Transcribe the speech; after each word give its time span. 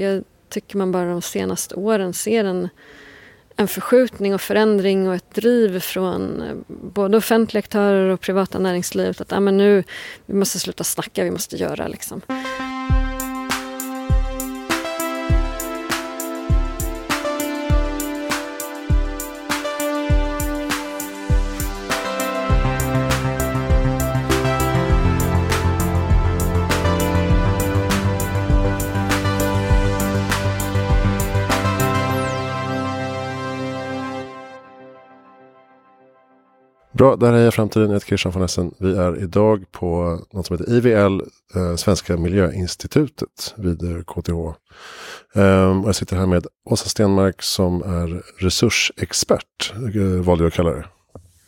jag 0.00 0.24
tycker 0.48 0.78
man 0.78 0.92
bara 0.92 1.10
de 1.10 1.22
senaste 1.22 1.74
åren 1.74 2.12
ser 2.12 2.44
en, 2.44 2.68
en 3.56 3.68
förskjutning 3.68 4.34
och 4.34 4.40
förändring 4.40 5.08
och 5.08 5.14
ett 5.14 5.34
driv 5.34 5.80
från 5.80 6.42
eh, 6.42 6.54
både 6.66 7.16
offentliga 7.16 7.58
aktörer 7.58 8.08
och 8.08 8.20
privata 8.20 8.58
näringslivet 8.58 9.20
att 9.20 9.32
ah, 9.32 9.40
men 9.40 9.56
nu, 9.56 9.84
vi 10.26 10.34
måste 10.34 10.58
sluta 10.58 10.84
snacka, 10.84 11.24
vi 11.24 11.30
måste 11.30 11.56
göra. 11.56 11.88
Liksom. 11.88 12.20
Bra, 37.00 37.16
där 37.16 37.32
är 37.32 37.44
jag 37.44 37.54
framtiden. 37.54 37.88
Jag 37.88 37.94
heter 37.94 38.06
Christian 38.06 38.32
von 38.32 38.42
Essen. 38.42 38.74
Vi 38.78 38.96
är 38.96 39.22
idag 39.22 39.64
på 39.72 40.18
något 40.32 40.46
som 40.46 40.58
heter 40.58 40.72
IVL, 40.72 41.20
eh, 41.54 41.76
Svenska 41.76 42.16
Miljöinstitutet 42.16 43.54
vid 43.56 44.06
KTH. 44.06 44.30
Um, 45.34 45.82
jag 45.84 45.94
sitter 45.94 46.16
här 46.16 46.26
med 46.26 46.46
Åsa 46.64 46.88
Stenmark 46.88 47.42
som 47.42 47.82
är 47.82 48.22
resursexpert, 48.38 49.72
eh, 49.94 50.02
valde 50.02 50.44
jag 50.44 50.48
att 50.48 50.54
kalla 50.54 50.70
det. 50.70 50.84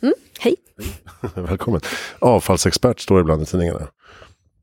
Mm, 0.01 0.13
hej! 0.39 0.55
Välkommen! 1.35 1.81
Avfallsexpert 2.19 2.99
står 2.99 3.15
det 3.15 3.21
ibland 3.21 3.41
i 3.41 3.45
tidningarna. 3.45 3.87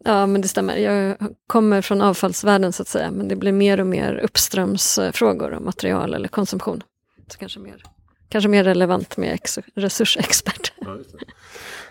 Ja, 0.05 0.27
men 0.27 0.41
det 0.41 0.49
stämmer. 0.49 0.77
Jag 0.77 1.17
kommer 1.47 1.83
från 1.83 2.01
avfallsvärlden 2.01 2.73
så 2.73 2.83
att 2.83 2.89
säga. 2.89 3.11
Men 3.11 3.29
det 3.29 3.37
blir 3.37 3.53
mer 3.53 3.81
och 3.81 3.87
mer 3.87 4.15
uppströmsfrågor 4.15 5.53
om 5.53 5.65
material 5.65 6.15
eller 6.15 6.29
konsumtion. 6.29 6.83
Så 7.29 7.39
kanske 7.39 7.61
mer 7.61 7.83
kanske 8.31 8.49
mer 8.49 8.65
relevant 8.65 9.17
med 9.17 9.39
resursexpert. 9.75 10.73
Ja, 10.77 10.99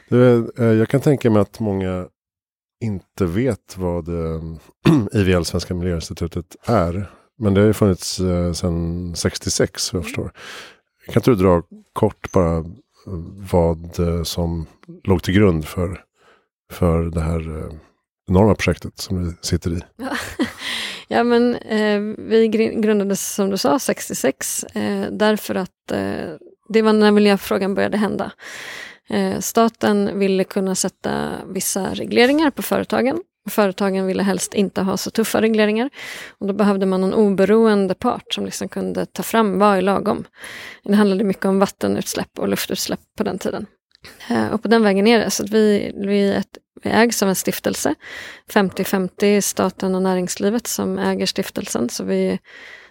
du, 0.10 0.52
eh, 0.58 0.66
jag 0.66 0.90
kan 0.90 1.02
tänka 1.02 1.30
mig 1.30 1.42
att 1.42 1.60
många 1.60 2.08
inte 2.82 3.26
vet 3.26 3.78
vad 3.78 4.08
eh, 4.08 4.42
IVL, 5.14 5.44
Svenska 5.44 5.74
Miljöinstitutet, 5.74 6.56
är. 6.64 7.12
Men 7.38 7.54
det 7.54 7.62
har 7.62 7.68
ju 7.68 7.74
funnits 7.74 8.20
eh, 8.20 8.54
sedan 8.54 9.16
66 9.16 9.94
vad 9.94 10.00
jag 10.00 10.06
förstår. 10.06 10.32
Kan 11.06 11.16
inte 11.16 11.32
du 11.32 11.36
dra 11.36 11.64
kort 11.94 12.32
bara 12.32 12.66
vad 13.52 13.98
som 14.24 14.66
låg 15.04 15.24
till 15.24 15.34
grund 15.34 15.66
för, 15.66 16.04
för 16.72 17.04
det 17.04 17.22
här 17.22 17.70
enorma 18.28 18.56
projektet 18.56 18.98
som 19.00 19.26
vi 19.26 19.34
sitter 19.42 19.72
i? 19.72 19.82
Ja, 19.98 20.18
ja 21.10 21.24
men 21.24 21.56
eh, 21.56 22.00
vi 22.18 22.48
grundades 22.78 23.34
som 23.36 23.50
du 23.50 23.58
sa 23.58 23.80
66 23.80 24.64
eh, 24.64 25.12
därför 25.12 25.56
att 25.56 25.92
eh, 25.92 26.36
det 26.70 26.82
var 26.82 26.94
när 26.94 27.12
miljöfrågan 27.12 27.76
började 27.76 27.98
hända. 27.98 28.32
Eh, 29.10 29.40
staten 29.40 30.20
ville 30.20 30.44
kunna 30.44 30.76
sätta 30.76 31.32
vissa 31.48 31.94
regleringar 31.94 32.50
på 32.50 32.62
företagen. 32.62 33.22
Företagen 33.50 34.06
ville 34.06 34.24
helst 34.24 34.54
inte 34.54 34.82
ha 34.82 34.98
så 34.98 35.12
tuffa 35.12 35.42
regleringar. 35.42 35.90
Och 36.30 36.48
då 36.48 36.54
behövde 36.54 36.86
man 36.86 37.04
en 37.04 37.14
oberoende 37.14 37.94
part 37.94 38.34
som 38.34 38.46
liksom 38.46 38.70
kunde 38.70 39.06
ta 39.06 39.24
fram 39.24 39.60
vad 39.60 39.78
är 39.78 39.82
lagom. 39.82 40.26
Det 40.84 40.96
handlade 40.96 41.24
mycket 41.24 41.46
om 41.46 41.60
vattenutsläpp 41.60 42.40
och 42.40 42.48
luftutsläpp 42.48 43.00
på 43.18 43.24
den 43.24 43.40
tiden. 43.40 43.66
Eh, 44.30 44.48
och 44.48 44.62
på 44.62 44.68
den 44.68 44.84
vägen 44.84 45.08
är 45.08 45.20
det. 45.20 45.32
Så 45.32 45.44
att 45.44 45.50
vi, 45.50 45.92
vi, 45.96 46.32
ett, 46.32 46.58
vi 46.84 46.90
ägs 46.90 47.24
av 47.24 47.30
en 47.30 47.36
stiftelse. 47.36 47.96
50-50 48.54 49.42
staten 49.42 49.96
och 49.96 50.02
näringslivet 50.02 50.68
som 50.68 50.98
äger 50.98 51.26
stiftelsen. 51.26 51.90
Så 51.90 52.04
vi 52.04 52.28
är 52.28 52.40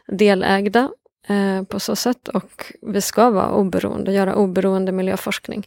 delägda 0.07 0.91
eh, 1.29 1.63
på 1.63 1.81
så 1.81 1.97
sätt. 1.97 2.29
Och 2.29 2.73
vi 2.83 3.01
ska 3.01 3.31
vara 3.31 3.53
oberoende, 3.53 4.13
göra 4.13 4.35
oberoende 4.35 4.93
miljöforskning. 4.93 5.67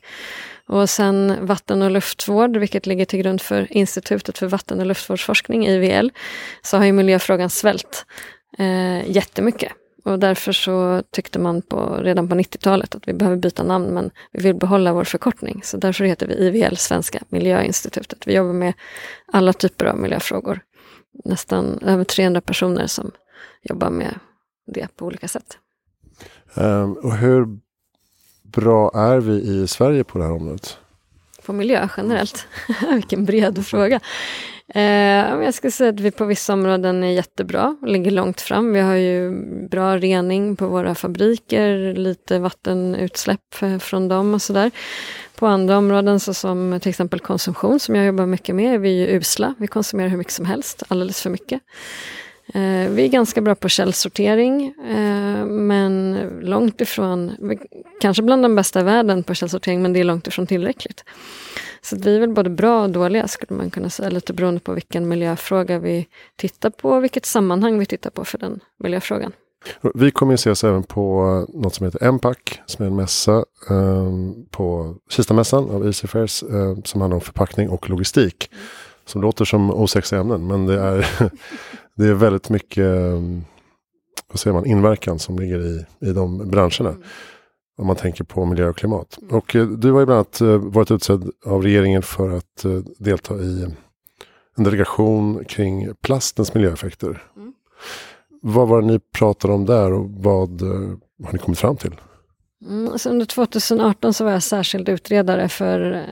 Och 0.67 0.89
sen 0.89 1.37
vatten 1.41 1.81
och 1.81 1.91
luftvård, 1.91 2.57
vilket 2.57 2.85
ligger 2.85 3.05
till 3.05 3.19
grund 3.19 3.41
för 3.41 3.73
Institutet 3.73 4.37
för 4.37 4.47
vatten 4.47 4.79
och 4.79 4.85
luftvårdsforskning, 4.85 5.67
IVL, 5.67 6.09
så 6.61 6.77
har 6.77 6.85
ju 6.85 6.91
miljöfrågan 6.91 7.49
svällt 7.49 8.05
eh, 8.57 9.11
jättemycket. 9.11 9.71
Och 10.03 10.19
därför 10.19 10.51
så 10.51 11.03
tyckte 11.11 11.39
man 11.39 11.61
på, 11.61 11.97
redan 12.01 12.29
på 12.29 12.35
90-talet 12.35 12.95
att 12.95 13.07
vi 13.07 13.13
behöver 13.13 13.37
byta 13.37 13.63
namn 13.63 13.85
men 13.85 14.11
vi 14.31 14.43
vill 14.43 14.55
behålla 14.55 14.93
vår 14.93 15.03
förkortning. 15.03 15.61
Så 15.63 15.77
därför 15.77 16.05
heter 16.05 16.27
vi 16.27 16.33
IVL, 16.33 16.75
Svenska 16.75 17.19
Miljöinstitutet. 17.29 18.27
Vi 18.27 18.35
jobbar 18.35 18.53
med 18.53 18.73
alla 19.31 19.53
typer 19.53 19.85
av 19.85 19.97
miljöfrågor. 19.97 20.59
Nästan 21.25 21.79
över 21.81 22.03
300 22.03 22.41
personer 22.41 22.87
som 22.87 23.11
jobbar 23.63 23.89
med 23.89 24.19
det 24.67 24.87
på 24.95 25.05
olika 25.05 25.27
sätt. 25.27 25.57
Um, 26.53 26.93
och 26.93 27.15
hur 27.15 27.59
bra 28.43 28.91
är 28.93 29.17
vi 29.17 29.33
i 29.33 29.67
Sverige 29.67 30.03
på 30.03 30.17
det 30.17 30.23
här 30.23 30.31
området? 30.31 30.77
På 31.45 31.53
miljö 31.53 31.87
generellt? 31.97 32.47
Vilken 32.93 33.25
bred 33.25 33.65
fråga. 33.65 33.99
Eh, 34.75 35.43
jag 35.43 35.53
skulle 35.53 35.71
säga 35.71 35.89
att 35.89 35.99
vi 35.99 36.11
på 36.11 36.25
vissa 36.25 36.53
områden 36.53 37.03
är 37.03 37.11
jättebra 37.11 37.77
och 37.81 37.87
ligger 37.87 38.11
långt 38.11 38.41
fram. 38.41 38.73
Vi 38.73 38.79
har 38.79 38.95
ju 38.95 39.31
bra 39.67 39.97
rening 39.97 40.55
på 40.55 40.67
våra 40.67 40.95
fabriker, 40.95 41.93
lite 41.93 42.39
vattenutsläpp 42.39 43.55
från 43.79 44.07
dem 44.07 44.33
och 44.33 44.41
sådär. 44.41 44.71
På 45.35 45.47
andra 45.47 45.77
områden 45.77 46.19
såsom 46.19 46.79
till 46.81 46.89
exempel 46.89 47.19
konsumtion 47.19 47.79
som 47.79 47.95
jag 47.95 48.05
jobbar 48.05 48.25
mycket 48.25 48.55
med 48.55 48.73
är 48.73 48.77
vi 48.77 48.89
ju 48.89 49.07
usla. 49.07 49.55
Vi 49.57 49.67
konsumerar 49.67 50.09
hur 50.09 50.17
mycket 50.17 50.33
som 50.33 50.45
helst, 50.45 50.83
alldeles 50.87 51.21
för 51.21 51.29
mycket. 51.29 51.61
Eh, 52.53 52.89
vi 52.89 53.03
är 53.03 53.07
ganska 53.07 53.41
bra 53.41 53.55
på 53.55 53.69
källsortering, 53.69 54.73
eh, 54.89 55.45
men 55.45 56.19
långt 56.41 56.81
ifrån, 56.81 57.31
kanske 58.01 58.23
bland 58.23 58.43
de 58.43 58.55
bästa 58.55 58.79
i 58.79 58.83
världen 58.83 59.23
på 59.23 59.33
källsortering, 59.33 59.81
men 59.81 59.93
det 59.93 59.99
är 59.99 60.03
långt 60.03 60.27
ifrån 60.27 60.47
tillräckligt. 60.47 61.03
Så 61.83 61.95
vi 61.95 62.15
är 62.15 62.19
väl 62.19 62.29
både 62.29 62.49
bra 62.49 62.83
och 62.83 62.89
dåliga 62.89 63.27
skulle 63.27 63.57
man 63.57 63.69
kunna 63.69 63.89
säga, 63.89 64.09
lite 64.09 64.33
beroende 64.33 64.59
på 64.59 64.73
vilken 64.73 65.07
miljöfråga 65.07 65.79
vi 65.79 66.07
tittar 66.35 66.69
på 66.69 66.89
och 66.89 67.03
vilket 67.03 67.25
sammanhang 67.25 67.79
vi 67.79 67.85
tittar 67.85 68.09
på 68.09 68.25
för 68.25 68.37
den 68.37 68.59
miljöfrågan. 68.77 69.31
Vi 69.93 70.11
kommer 70.11 70.33
att 70.33 70.39
ses 70.39 70.63
även 70.63 70.83
på 70.83 71.23
något 71.53 71.75
som 71.75 71.85
heter 71.85 72.03
Empac, 72.03 72.37
som 72.65 72.85
är 72.85 72.89
en 72.89 72.95
mässa 72.95 73.45
eh, 73.69 74.11
på 74.51 74.95
Kistamässan 75.09 75.69
av 75.69 75.85
Easy 75.85 76.07
Fairs, 76.07 76.43
eh, 76.43 76.77
som 76.83 77.01
handlar 77.01 77.15
om 77.15 77.21
förpackning 77.21 77.69
och 77.69 77.89
logistik. 77.89 78.49
Mm. 78.51 78.65
Som 79.05 79.21
låter 79.21 79.45
som 79.45 79.71
osexiga 79.71 80.19
ämnen, 80.19 80.47
men 80.47 80.65
det 80.65 80.79
är, 80.79 81.07
det 81.95 82.05
är 82.05 82.13
väldigt 82.13 82.49
mycket 82.49 82.85
ehm, 82.85 83.43
vad 84.27 84.39
säger 84.39 84.53
man, 84.53 84.65
inverkan 84.65 85.19
som 85.19 85.39
ligger 85.39 85.59
i, 85.59 85.85
i 86.09 86.13
de 86.13 86.49
branscherna. 86.49 86.95
Om 87.81 87.87
man 87.87 87.95
tänker 87.95 88.23
på 88.23 88.45
miljö 88.45 88.69
och 88.69 88.77
klimat. 88.77 89.19
Och 89.29 89.55
eh, 89.55 89.67
du 89.67 89.91
har 89.91 89.99
ju 89.99 90.05
bland 90.05 90.17
annat 90.17 90.41
eh, 90.41 90.57
varit 90.57 90.91
utsedd 90.91 91.31
av 91.45 91.63
regeringen 91.63 92.01
för 92.01 92.37
att 92.37 92.65
eh, 92.65 92.71
delta 92.99 93.35
i 93.35 93.63
en 94.57 94.63
delegation 94.63 95.45
kring 95.45 95.95
plastens 96.01 96.53
miljöeffekter. 96.53 97.23
Mm. 97.35 97.53
Vad 98.41 98.67
var 98.67 98.81
det 98.81 98.87
ni 98.87 98.99
pratade 98.99 99.53
om 99.53 99.65
där 99.65 99.93
och 99.93 100.09
vad 100.09 100.61
har 101.23 101.33
ni 101.33 101.39
kommit 101.39 101.59
fram 101.59 101.77
till? 101.77 101.95
Mm, 102.67 102.91
alltså 102.91 103.09
under 103.09 103.25
2018 103.25 104.13
så 104.13 104.23
var 104.23 104.31
jag 104.31 104.43
särskild 104.43 104.89
utredare 104.89 105.49
för, 105.49 106.05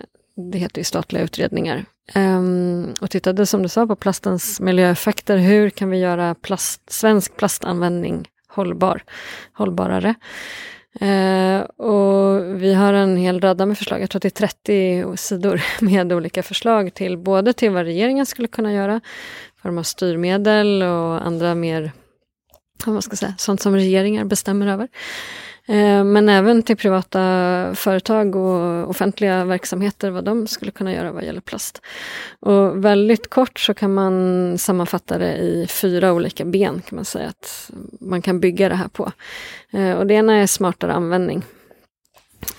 det 0.52 0.58
heter 0.58 0.80
ju 0.80 0.84
statliga 0.84 1.24
utredningar, 1.24 1.86
um, 2.16 2.94
och 3.02 3.10
tittade 3.10 3.46
som 3.46 3.64
du 3.64 3.70
sa 3.70 3.88
på 3.88 3.96
plastens 3.96 4.60
miljöeffekter. 4.60 5.38
Hur 5.38 5.70
kan 5.70 5.90
vi 5.90 5.98
göra 5.98 6.36
plast, 6.36 6.82
svensk 6.92 7.38
plastanvändning 7.38 8.28
hållbar, 8.48 9.04
hållbarare? 9.54 10.16
Eh, 11.00 11.62
och 11.62 12.62
vi 12.62 12.74
har 12.74 12.94
en 12.94 13.18
hel 13.18 13.42
radda 13.42 13.66
med 13.66 13.78
förslag, 13.78 14.02
jag 14.02 14.10
tror 14.10 14.20
att 14.20 14.22
det 14.22 14.42
är 14.42 14.48
30 14.48 15.18
sidor 15.18 15.62
med 15.82 16.14
olika 16.14 16.44
förslag 16.44 16.94
till 16.94 17.18
både 17.18 17.54
till 17.54 17.72
vad 17.72 17.84
regeringen 17.84 18.26
skulle 18.26 18.48
kunna 18.48 18.74
göra, 18.74 19.02
form 19.62 19.78
av 19.78 19.84
styrmedel 19.84 20.82
och 20.84 21.26
andra 21.26 21.56
mer, 21.56 21.92
vad 22.86 23.04
ska 23.04 23.16
säga, 23.16 23.36
sånt 23.38 23.62
som 23.62 23.76
regeringar 23.76 24.26
bestämmer 24.26 24.68
över. 24.68 24.88
Eh, 25.70 26.04
men 26.04 26.30
även 26.30 26.64
till 26.64 26.78
privata 26.78 27.20
företag 27.76 28.36
och 28.36 28.90
offentliga 28.90 29.46
verksamheter 29.46 30.10
vad 30.10 30.24
de 30.24 30.48
skulle 30.48 30.72
kunna 30.72 30.94
göra 30.94 31.12
vad 31.12 31.24
gäller 31.24 31.42
plast. 31.42 31.82
Och 32.40 32.86
väldigt 32.86 33.30
kort 33.30 33.60
så 33.60 33.74
kan 33.74 33.94
man 33.94 34.58
sammanfatta 34.58 35.18
det 35.18 35.38
i 35.38 35.68
fyra 35.70 36.14
olika 36.14 36.46
ben 36.46 36.82
kan 36.90 36.96
man 36.96 37.06
säga 37.06 37.28
att 37.28 37.72
man 38.00 38.22
kan 38.22 38.40
bygga 38.40 38.70
det 38.70 38.76
här 38.76 38.88
på. 38.88 39.12
Eh, 39.72 39.94
och 39.94 40.08
det 40.08 40.14
ena 40.14 40.36
är 40.36 40.48
smartare 40.48 40.94
användning. 40.94 41.44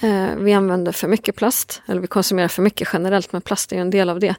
Eh, 0.00 0.34
vi 0.36 0.52
använder 0.52 0.92
för 0.92 1.08
mycket 1.08 1.36
plast, 1.36 1.82
eller 1.86 2.00
vi 2.00 2.06
konsumerar 2.06 2.48
för 2.48 2.62
mycket 2.62 2.88
generellt, 2.92 3.32
men 3.32 3.42
plast 3.42 3.72
är 3.72 3.76
en 3.76 3.90
del 3.90 4.10
av 4.10 4.20
det. 4.20 4.34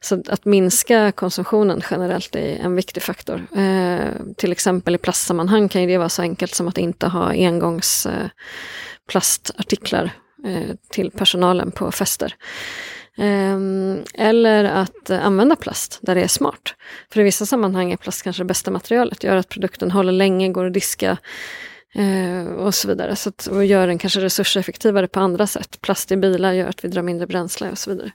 Så 0.00 0.22
att 0.28 0.44
minska 0.44 1.12
konsumtionen 1.12 1.82
generellt 1.90 2.36
är 2.36 2.56
en 2.56 2.74
viktig 2.74 3.02
faktor. 3.02 3.46
Eh, 3.56 4.04
till 4.36 4.52
exempel 4.52 4.94
i 4.94 4.98
plastsammanhang 4.98 5.68
kan 5.68 5.86
det 5.86 5.98
vara 5.98 6.08
så 6.08 6.22
enkelt 6.22 6.54
som 6.54 6.68
att 6.68 6.78
inte 6.78 7.06
ha 7.06 7.28
engångsplastartiklar 7.28 10.10
eh, 10.44 10.56
eh, 10.56 10.62
till 10.90 11.10
personalen 11.10 11.70
på 11.70 11.92
fester. 11.92 12.34
Ehm, 13.18 14.04
eller 14.14 14.64
att 14.64 15.10
eh, 15.10 15.26
använda 15.26 15.56
plast 15.56 15.98
där 16.02 16.14
det 16.14 16.22
är 16.22 16.28
smart. 16.28 16.74
För 17.12 17.20
i 17.20 17.24
vissa 17.24 17.46
sammanhang 17.46 17.92
är 17.92 17.96
plast 17.96 18.22
kanske 18.22 18.42
det 18.42 18.46
bästa 18.46 18.70
materialet, 18.70 19.24
gör 19.24 19.36
att 19.36 19.48
produkten 19.48 19.90
håller 19.90 20.12
länge, 20.12 20.48
går 20.48 20.66
att 20.66 20.74
diska 20.74 21.16
eh, 21.96 22.46
och 22.46 22.74
så 22.74 22.88
vidare. 22.88 23.16
Så 23.16 23.28
att, 23.28 23.46
och 23.46 23.64
gör 23.64 23.86
den 23.86 23.98
kanske 23.98 24.20
resurseffektivare 24.20 25.08
på 25.08 25.20
andra 25.20 25.46
sätt. 25.46 25.80
Plast 25.80 26.12
i 26.12 26.16
bilar 26.16 26.52
gör 26.52 26.68
att 26.68 26.84
vi 26.84 26.88
drar 26.88 27.02
mindre 27.02 27.26
bränsle 27.26 27.70
och 27.70 27.78
så 27.78 27.90
vidare. 27.90 28.12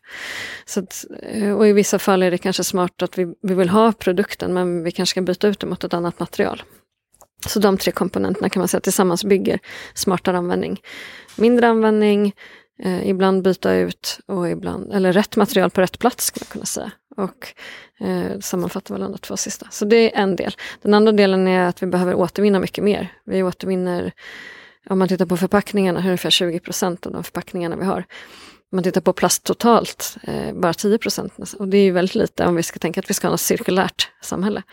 Så 0.66 0.80
att, 0.80 1.06
eh, 1.22 1.52
och 1.52 1.68
i 1.68 1.74
vissa 1.74 2.00
fall 2.00 2.24
är 2.24 2.32
det 2.32 2.38
kanske 2.38 2.64
smart 2.64 3.02
att 3.02 3.18
vi, 3.18 3.34
vi 3.42 3.54
vill 3.54 3.70
ha 3.70 3.92
produkten 3.92 4.54
men 4.54 4.84
vi 4.84 4.92
kanske 4.92 5.14
ska 5.14 5.22
byta 5.22 5.48
ut 5.48 5.60
det 5.60 5.68
mot 5.68 5.84
ett 5.84 5.94
annat 5.94 6.20
material. 6.20 6.64
Så 7.48 7.60
de 7.60 7.78
tre 7.78 7.92
komponenterna 7.92 8.50
kan 8.50 8.62
man 8.62 8.68
säga 8.68 8.82
tillsammans 8.82 9.24
bygger 9.24 9.60
smartare 9.94 10.38
användning. 10.38 10.82
Mindre 11.36 11.68
användning, 11.68 12.34
eh, 12.84 13.10
ibland 13.10 13.44
byta 13.44 13.74
ut 13.74 14.20
och 14.26 14.50
ibland, 14.50 14.94
eller 14.94 15.14
rätt 15.14 15.36
material 15.36 15.70
på 15.70 15.82
rätt 15.82 16.00
plats 16.00 16.26
skulle 16.26 16.46
man 16.48 16.52
kunna 16.52 16.66
säga. 16.66 16.92
Och 17.18 17.54
eh, 18.00 18.40
sammanfattar 18.40 18.96
väl 18.96 19.12
de 19.12 19.18
två 19.18 19.38
sista. 19.38 19.68
Så 19.72 19.86
det 19.86 20.16
är 20.16 20.22
en 20.22 20.36
del. 20.36 20.56
Den 20.82 20.94
andra 20.94 21.12
delen 21.12 21.48
är 21.48 21.68
att 21.68 21.84
vi 21.84 21.88
behöver 21.88 22.14
återvinna 22.14 22.60
mycket 22.60 22.84
mer. 22.84 23.14
Vi 23.24 23.44
återvinner, 23.44 24.12
om 24.90 25.00
man 25.00 25.08
tittar 25.08 25.26
på 25.26 25.38
förpackningarna, 25.38 26.00
ungefär 26.00 26.30
20 26.30 26.60
procent 26.60 27.06
av 27.06 27.12
de 27.12 27.24
förpackningarna 27.24 27.76
vi 27.76 27.86
har 27.86 28.06
om 28.72 28.76
man 28.76 28.84
tittar 28.84 29.02
på 29.02 29.14
plast 29.14 29.44
totalt, 29.44 30.18
eh, 30.24 30.54
bara 30.54 30.74
10 30.74 30.98
procent. 30.98 31.34
Och 31.60 31.68
det 31.68 31.78
är 31.78 31.84
ju 31.84 31.92
väldigt 31.92 32.16
lite 32.16 32.46
om 32.46 32.56
vi 32.56 32.64
ska 32.64 32.80
tänka 32.80 33.00
att 33.00 33.10
vi 33.10 33.14
ska 33.14 33.28
ha 33.28 33.36
ett 33.36 33.42
cirkulärt 33.42 34.10
samhälle. 34.22 34.64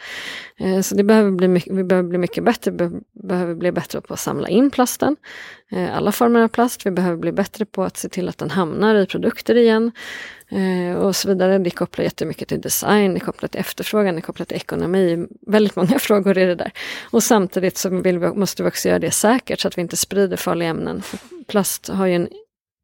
Eh, 0.57 0.81
så 0.81 0.95
det 0.95 1.03
behöver 1.05 1.31
bli 1.31 1.49
mycket, 1.49 1.75
vi 1.75 1.85
behöver 1.85 2.09
bli 2.09 2.19
mycket 2.19 2.45
bättre. 2.45 2.71
Vi 2.71 2.91
behöver 3.13 3.55
bli 3.55 3.73
bättre 3.73 4.01
på 4.01 4.15
att 4.15 4.21
samla 4.21 4.49
in 4.49 4.71
plasten. 4.71 5.17
Eh, 5.71 5.97
alla 5.97 6.13
former 6.13 6.41
av 6.41 6.49
plast. 6.49 6.87
Vi 6.87 6.91
behöver 6.91 7.17
bli 7.17 7.33
bättre 7.33 7.65
på 7.65 7.85
att 7.85 7.97
se 7.97 8.09
till 8.09 8.29
att 8.29 8.39
den 8.39 8.51
hamnar 8.51 8.95
i 8.95 9.07
produkter 9.07 9.55
igen. 9.55 9.93
Eh, 10.49 10.99
och 10.99 11.17
så 11.17 11.29
vidare. 11.29 11.59
Det 11.59 11.71
kopplar 11.71 12.05
jättemycket 12.05 12.49
till 12.49 12.61
design, 12.61 13.15
det 13.15 13.21
kopplar 13.21 13.49
till 13.49 13.61
efterfrågan, 13.61 14.15
det 14.15 14.21
kopplar 14.21 14.47
till 14.47 14.57
ekonomi. 14.57 15.27
Väldigt 15.47 15.77
många 15.77 15.99
frågor 15.99 16.39
är 16.39 16.47
det 16.47 16.55
där. 16.55 16.73
Och 17.11 17.23
samtidigt 17.23 17.77
så 17.77 17.89
vill 17.89 18.19
vi, 18.19 18.29
måste 18.29 18.63
vi 18.63 18.69
också 18.69 18.89
göra 18.89 18.99
det 18.99 19.11
säkert 19.11 19.61
så 19.61 19.69
att 19.69 19.79
vi 19.79 19.83
inte 19.83 19.97
sprider 19.97 20.37
farliga 20.37 20.69
ämnen. 20.69 21.03
För 21.03 21.19
plast 21.47 21.89
har 21.89 22.07
ju 22.07 22.15
en 22.15 22.29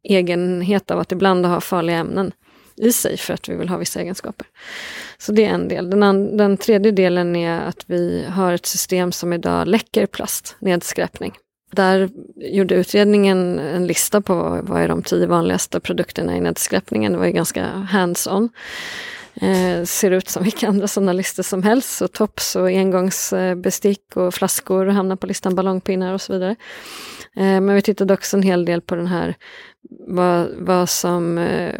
egenhet 0.04 0.90
av 0.90 0.98
att 0.98 1.12
ibland 1.12 1.46
ha 1.46 1.60
farliga 1.60 1.96
ämnen 1.96 2.32
i 2.76 2.92
sig 2.92 3.16
för 3.16 3.34
att 3.34 3.48
vi 3.48 3.56
vill 3.56 3.68
ha 3.68 3.76
vissa 3.76 4.00
egenskaper. 4.00 4.46
Så 5.18 5.32
det 5.32 5.44
är 5.44 5.50
en 5.50 5.68
del. 5.68 5.90
Den, 5.90 6.36
den 6.36 6.56
tredje 6.56 6.92
delen 6.92 7.36
är 7.36 7.60
att 7.60 7.84
vi 7.86 8.24
har 8.28 8.52
ett 8.52 8.66
system 8.66 9.12
som 9.12 9.32
idag 9.32 9.68
läcker 9.68 10.06
plast, 10.06 10.56
nedskräpning. 10.58 11.32
Där 11.72 12.10
gjorde 12.36 12.74
utredningen 12.74 13.58
en 13.58 13.86
lista 13.86 14.20
på 14.20 14.34
vad, 14.34 14.68
vad 14.68 14.82
är 14.82 14.88
de 14.88 15.02
tio 15.02 15.26
vanligaste 15.26 15.80
produkterna 15.80 16.36
i 16.36 16.40
nedskräpningen. 16.40 17.12
Det 17.12 17.18
var 17.18 17.26
ju 17.26 17.32
ganska 17.32 17.64
hands-on. 17.66 18.48
Eh, 19.40 19.84
ser 19.84 20.10
ut 20.10 20.28
som 20.28 20.42
vilka 20.42 20.68
andra 20.68 20.88
sådana 20.88 21.12
listor 21.12 21.42
som 21.42 21.62
helst. 21.62 21.96
Så 21.96 22.08
tops 22.08 22.56
och 22.56 22.68
engångsbestick 22.68 24.16
och 24.16 24.34
flaskor 24.34 24.86
hamnar 24.86 25.16
på 25.16 25.26
listan, 25.26 25.54
ballongpinnar 25.54 26.14
och 26.14 26.20
så 26.20 26.32
vidare. 26.32 26.56
Eh, 27.36 27.60
men 27.60 27.74
vi 27.74 27.82
tittade 27.82 28.14
också 28.14 28.36
en 28.36 28.42
hel 28.42 28.64
del 28.64 28.80
på 28.80 28.94
den 28.94 29.06
här 29.06 29.34
vad, 30.06 30.48
vad 30.58 30.88
som 30.88 31.38
eh, 31.38 31.74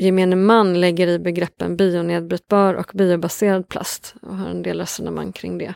gemene 0.00 0.36
man 0.36 0.80
lägger 0.80 1.06
i 1.06 1.18
begreppen 1.18 1.76
bionedbrytbar 1.76 2.74
och 2.74 2.90
biobaserad 2.94 3.68
plast 3.68 4.14
och 4.22 4.36
har 4.36 4.48
en 4.48 4.62
del 4.62 4.80
resonemang 4.80 5.32
kring 5.32 5.58
det. 5.58 5.74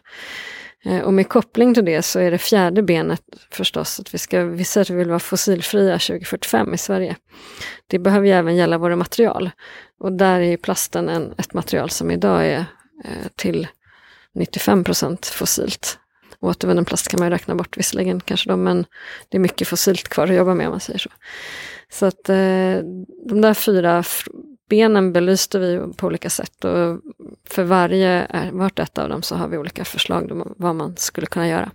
Eh, 0.85 1.01
och 1.01 1.15
med 1.15 1.29
koppling 1.29 1.75
till 1.75 1.85
det 1.85 2.03
så 2.03 2.19
är 2.19 2.31
det 2.31 2.39
fjärde 2.39 2.83
benet 2.83 3.23
förstås 3.51 4.01
att 4.01 4.15
vi 4.15 4.19
ska 4.19 4.45
vi 4.45 4.65
säger 4.65 4.85
att 4.85 4.91
vi 4.91 4.95
vill 4.95 5.09
vara 5.09 5.19
fossilfria 5.19 5.99
2045 5.99 6.75
i 6.75 6.79
Sverige. 6.79 7.17
Det 7.87 7.99
behöver 7.99 8.27
ju 8.27 8.33
även 8.33 8.57
gälla 8.57 8.79
våra 8.79 8.97
material. 8.97 9.51
Och 9.99 10.13
där 10.13 10.41
är 10.41 10.57
plasten 10.57 11.09
en, 11.09 11.35
ett 11.39 11.55
material 11.55 11.91
som 11.91 12.11
idag 12.11 12.47
är 12.47 12.65
eh, 13.05 13.29
till 13.37 13.69
95% 14.35 15.33
fossilt. 15.33 15.99
Återvunnen 16.41 16.85
plast 16.85 17.09
kan 17.09 17.21
man 17.21 17.29
ju 17.29 17.35
räkna 17.35 17.55
bort 17.55 17.79
visserligen 17.79 18.21
kanske 18.21 18.51
då, 18.51 18.57
men 18.57 18.87
det 19.29 19.37
är 19.37 19.41
mycket 19.41 19.69
fossilt 19.69 20.09
kvar 20.09 20.27
att 20.27 20.35
jobba 20.35 20.55
med 20.55 20.67
om 20.67 20.71
man 20.71 20.81
säger 20.81 20.99
så. 20.99 21.11
Så 21.91 22.07
att 22.07 22.29
eh, 22.29 22.79
de 23.29 23.41
där 23.41 23.55
fyra 23.55 24.05
benen 24.69 25.13
belyste 25.13 25.59
vi 25.59 25.93
på 25.97 26.07
olika 26.07 26.31
sätt 26.31 26.65
och 26.65 27.01
för 27.49 27.65
varje, 27.65 28.29
vart 28.53 28.79
ett 28.79 28.99
av 28.99 29.09
dem 29.09 29.23
så 29.23 29.35
har 29.35 29.49
vi 29.49 29.59
olika 29.59 29.85
förslag 29.85 30.33
om 30.33 30.55
vad 30.57 30.75
man 30.75 30.97
skulle 30.97 31.27
kunna 31.27 31.49
göra. 31.49 31.71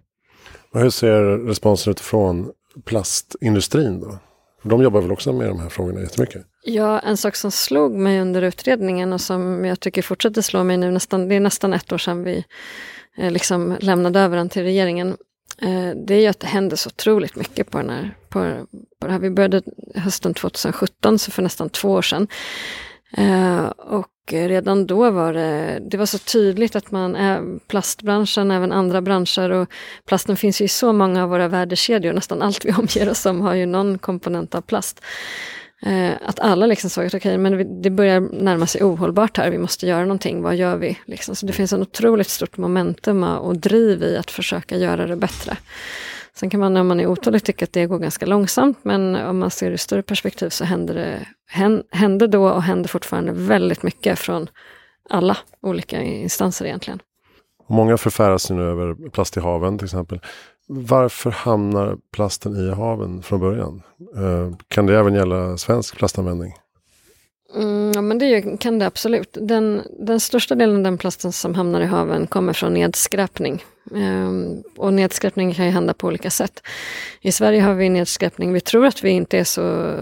Och 0.74 0.80
hur 0.80 0.90
ser 0.90 1.38
responsen 1.48 1.92
ut 1.92 2.00
från 2.00 2.52
plastindustrin 2.86 4.00
då? 4.00 4.18
De 4.64 4.84
jobbar 4.84 5.02
väl 5.02 5.12
också 5.12 5.34
med 5.34 5.48
de 5.48 5.60
här 5.60 5.70
frågorna 5.70 6.02
jättemycket? 6.02 6.46
Ja, 6.64 7.00
en 7.00 7.18
sak 7.18 7.36
som 7.36 7.52
slog 7.52 7.92
mig 7.92 8.22
under 8.22 8.42
utredningen 8.42 9.14
och 9.14 9.22
som 9.22 9.66
jag 9.66 9.80
tycker 9.80 10.02
fortsätter 10.02 10.42
slå 10.42 10.64
mig 10.64 10.78
nu, 10.78 10.92
nästan, 10.92 11.28
det 11.28 11.36
är 11.36 11.40
nästan 11.40 11.74
ett 11.74 11.92
år 11.92 11.98
sedan 11.98 12.24
vi 12.24 12.46
eh, 13.18 13.32
liksom 13.32 13.78
lämnade 13.80 14.20
över 14.20 14.38
den 14.38 14.50
till 14.50 14.64
regeringen. 14.64 15.18
Eh, 15.62 15.92
det 16.06 16.16
är 16.16 16.22
ju 16.22 16.28
att 16.28 16.40
det 16.40 16.48
händer 16.48 16.78
så 16.78 16.88
otroligt 16.88 17.36
mycket 17.36 17.72
på, 17.72 17.78
den 17.78 17.90
här, 17.90 18.16
på, 18.30 18.66
på 19.00 19.08
det 19.08 19.12
här. 19.14 19.20
Vi 19.20 19.30
började 19.30 19.62
hösten 19.96 20.34
2017, 20.34 21.20
så 21.20 21.32
för 21.32 21.42
nästan 21.42 21.70
två 21.70 21.90
år 21.90 22.02
sedan. 22.02 22.28
Eh, 23.18 23.66
och 23.68 24.08
redan 24.32 24.88
då 24.88 25.12
var 25.12 25.34
det, 25.34 25.80
det 25.92 25.98
var 25.98 26.06
så 26.06 26.18
tydligt 26.18 26.76
att 26.76 26.92
man, 26.92 27.16
eh, 27.16 27.42
plastbranschen, 27.68 28.52
även 28.52 28.72
andra 28.72 29.02
branscher 29.02 29.52
och 29.52 29.70
plasten 30.06 30.38
finns 30.38 30.62
ju 30.62 30.66
i 30.66 30.68
så 30.68 30.94
många 30.94 31.24
av 31.24 31.30
våra 31.30 31.48
värdekedjor, 31.48 32.14
nästan 32.14 32.42
allt 32.42 32.66
vi 32.66 32.72
omger 32.72 33.10
oss 33.10 33.26
om 33.26 33.42
har 33.42 33.54
ju 33.54 33.66
någon 33.66 33.98
komponent 33.98 34.56
av 34.56 34.62
plast. 34.62 35.02
Eh, 35.82 36.12
att 36.22 36.40
alla 36.40 36.66
liksom 36.66 36.90
såg 36.90 37.06
att 37.06 37.14
okej, 37.14 37.38
okay, 37.38 37.38
men 37.38 37.82
det 37.82 37.90
börjar 37.90 38.20
närma 38.20 38.68
sig 38.68 38.84
ohållbart 38.84 39.38
här, 39.38 39.52
vi 39.52 39.58
måste 39.58 39.88
göra 39.88 40.02
någonting, 40.02 40.42
vad 40.42 40.56
gör 40.56 40.78
vi? 40.78 40.98
Liksom. 41.06 41.36
Så 41.36 41.46
det 41.46 41.54
finns 41.54 41.74
en 41.74 41.82
otroligt 41.82 42.30
stort 42.30 42.58
momentum 42.58 43.24
och 43.24 43.58
driv 43.58 44.04
i 44.04 44.18
att 44.18 44.32
försöka 44.32 44.78
göra 44.78 45.08
det 45.08 45.16
bättre. 45.16 45.58
Sen 46.34 46.50
kan 46.50 46.60
man 46.60 46.74
när 46.74 46.84
man 46.84 47.00
är 47.00 47.08
otålig 47.08 47.44
tycka 47.44 47.66
att 47.66 47.74
det 47.74 47.86
går 47.86 48.00
ganska 48.00 48.26
långsamt, 48.26 48.78
men 48.82 49.16
om 49.16 49.40
man 49.40 49.52
ser 49.52 49.70
det 49.70 49.76
i 49.76 49.78
större 49.78 50.02
perspektiv 50.02 50.50
så 50.50 50.64
händer 50.66 50.94
det 50.94 51.28
hände 51.92 52.28
då 52.28 52.50
och 52.50 52.64
händer 52.64 52.90
fortfarande 52.90 53.32
väldigt 53.32 53.84
mycket 53.84 54.20
från 54.20 54.50
alla 55.10 55.38
olika 55.62 56.02
instanser 56.02 56.66
egentligen. 56.66 57.00
Många 57.70 57.98
förfäras 57.98 58.50
nu 58.50 58.64
över 58.64 59.10
plast 59.10 59.38
i 59.38 59.40
haven 59.40 59.78
till 59.78 59.86
exempel. 59.86 60.20
Varför 60.68 61.32
hamnar 61.32 61.98
plasten 62.14 62.56
i 62.56 62.70
haven 62.70 63.24
från 63.24 63.40
början? 63.40 63.82
Eh, 64.16 64.58
kan 64.68 64.86
det 64.86 64.98
även 64.98 65.14
gälla 65.14 65.58
svensk 65.58 65.98
plastanvändning? 65.98 66.54
Mm, 67.56 67.92
ja, 67.96 68.02
men 68.02 68.20
det 68.20 68.60
kan 68.60 68.80
det 68.80 68.86
absolut. 68.86 69.38
Den, 69.42 69.82
den 70.00 70.20
största 70.20 70.56
delen 70.56 70.76
av 70.76 70.84
den 70.84 70.98
plasten 70.98 71.32
som 71.32 71.56
hamnar 71.56 71.82
i 71.82 71.86
haven 71.86 72.28
kommer 72.28 72.54
från 72.54 72.74
nedskräpning. 72.74 73.64
Ehm, 73.96 74.64
och 74.78 74.94
nedskräpning 74.94 75.54
kan 75.54 75.66
ju 75.66 75.72
hända 75.72 75.94
på 75.94 76.08
olika 76.08 76.30
sätt. 76.30 76.64
I 77.22 77.32
Sverige 77.32 77.62
har 77.62 77.74
vi 77.74 77.90
nedskräpning, 77.90 78.54
vi 78.54 78.62
tror 78.62 78.86
att 78.86 79.04
vi 79.04 79.10
inte 79.10 79.38
är 79.38 79.44
så, 79.44 79.96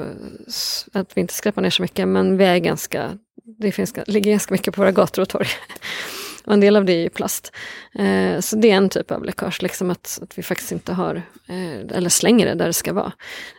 att 0.93 1.17
vi 1.17 1.21
inte 1.21 1.33
skräpar 1.33 1.61
ner 1.61 1.69
så 1.69 1.81
mycket, 1.81 2.07
men 2.07 2.37
vi 2.37 2.45
är 2.45 2.57
ganska, 2.57 3.17
det 3.59 3.71
finns, 3.71 3.93
ligger 4.07 4.31
ganska 4.31 4.53
mycket 4.53 4.75
på 4.75 4.81
våra 4.81 4.91
gator 4.91 5.21
och 5.21 5.29
torg. 5.29 5.47
Och 6.47 6.53
en 6.53 6.59
del 6.59 6.75
av 6.75 6.85
det 6.85 6.93
är 6.93 7.01
ju 7.01 7.09
plast. 7.09 7.55
Eh, 7.99 8.39
så 8.39 8.55
det 8.55 8.71
är 8.71 8.75
en 8.75 8.89
typ 8.89 9.11
av 9.11 9.23
läckage, 9.23 9.61
liksom 9.61 9.91
att, 9.91 10.19
att 10.21 10.37
vi 10.37 10.43
faktiskt 10.43 10.71
inte 10.71 10.93
har, 10.93 11.15
eh, 11.47 11.97
eller 11.97 12.09
slänger 12.09 12.45
det 12.45 12.53
där 12.53 12.67
det 12.67 12.73
ska 12.73 12.93
vara. 12.93 13.11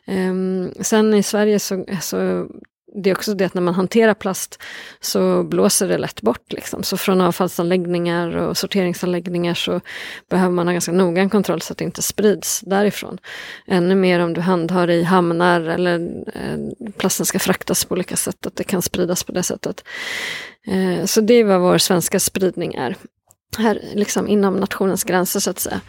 Eh, 0.06 0.34
sen 0.80 1.14
i 1.14 1.22
Sverige 1.22 1.58
så, 1.58 1.84
så 2.00 2.48
det 2.94 3.10
är 3.10 3.14
också 3.14 3.34
det 3.34 3.44
att 3.44 3.54
när 3.54 3.62
man 3.62 3.74
hanterar 3.74 4.14
plast 4.14 4.62
så 5.00 5.42
blåser 5.42 5.88
det 5.88 5.98
lätt 5.98 6.22
bort. 6.22 6.52
Liksom. 6.52 6.82
Så 6.82 6.96
från 6.96 7.20
avfallsanläggningar 7.20 8.36
och 8.36 8.56
sorteringsanläggningar 8.56 9.54
så 9.54 9.80
behöver 10.30 10.52
man 10.52 10.66
ha 10.66 10.72
ganska 10.72 10.92
noggrann 10.92 11.30
kontroll 11.30 11.62
så 11.62 11.72
att 11.72 11.78
det 11.78 11.84
inte 11.84 12.02
sprids 12.02 12.60
därifrån. 12.60 13.18
Ännu 13.66 13.94
mer 13.94 14.20
om 14.20 14.34
du 14.34 14.40
handhar 14.40 14.90
i 14.90 15.02
hamnar 15.02 15.60
eller 15.60 16.24
eh, 16.34 16.90
plasten 16.96 17.26
ska 17.26 17.38
fraktas 17.38 17.84
på 17.84 17.94
olika 17.94 18.16
sätt, 18.16 18.46
att 18.46 18.56
det 18.56 18.64
kan 18.64 18.82
spridas 18.82 19.24
på 19.24 19.32
det 19.32 19.42
sättet. 19.42 19.84
Eh, 20.68 21.04
så 21.04 21.20
det 21.20 21.34
är 21.34 21.44
vad 21.44 21.60
vår 21.60 21.78
svenska 21.78 22.20
spridning 22.20 22.74
är. 22.74 22.96
Här 23.58 23.80
liksom 23.94 24.28
inom 24.28 24.56
nationens 24.56 25.04
gränser 25.04 25.40
så 25.40 25.50
att 25.50 25.58
säga. 25.58 25.80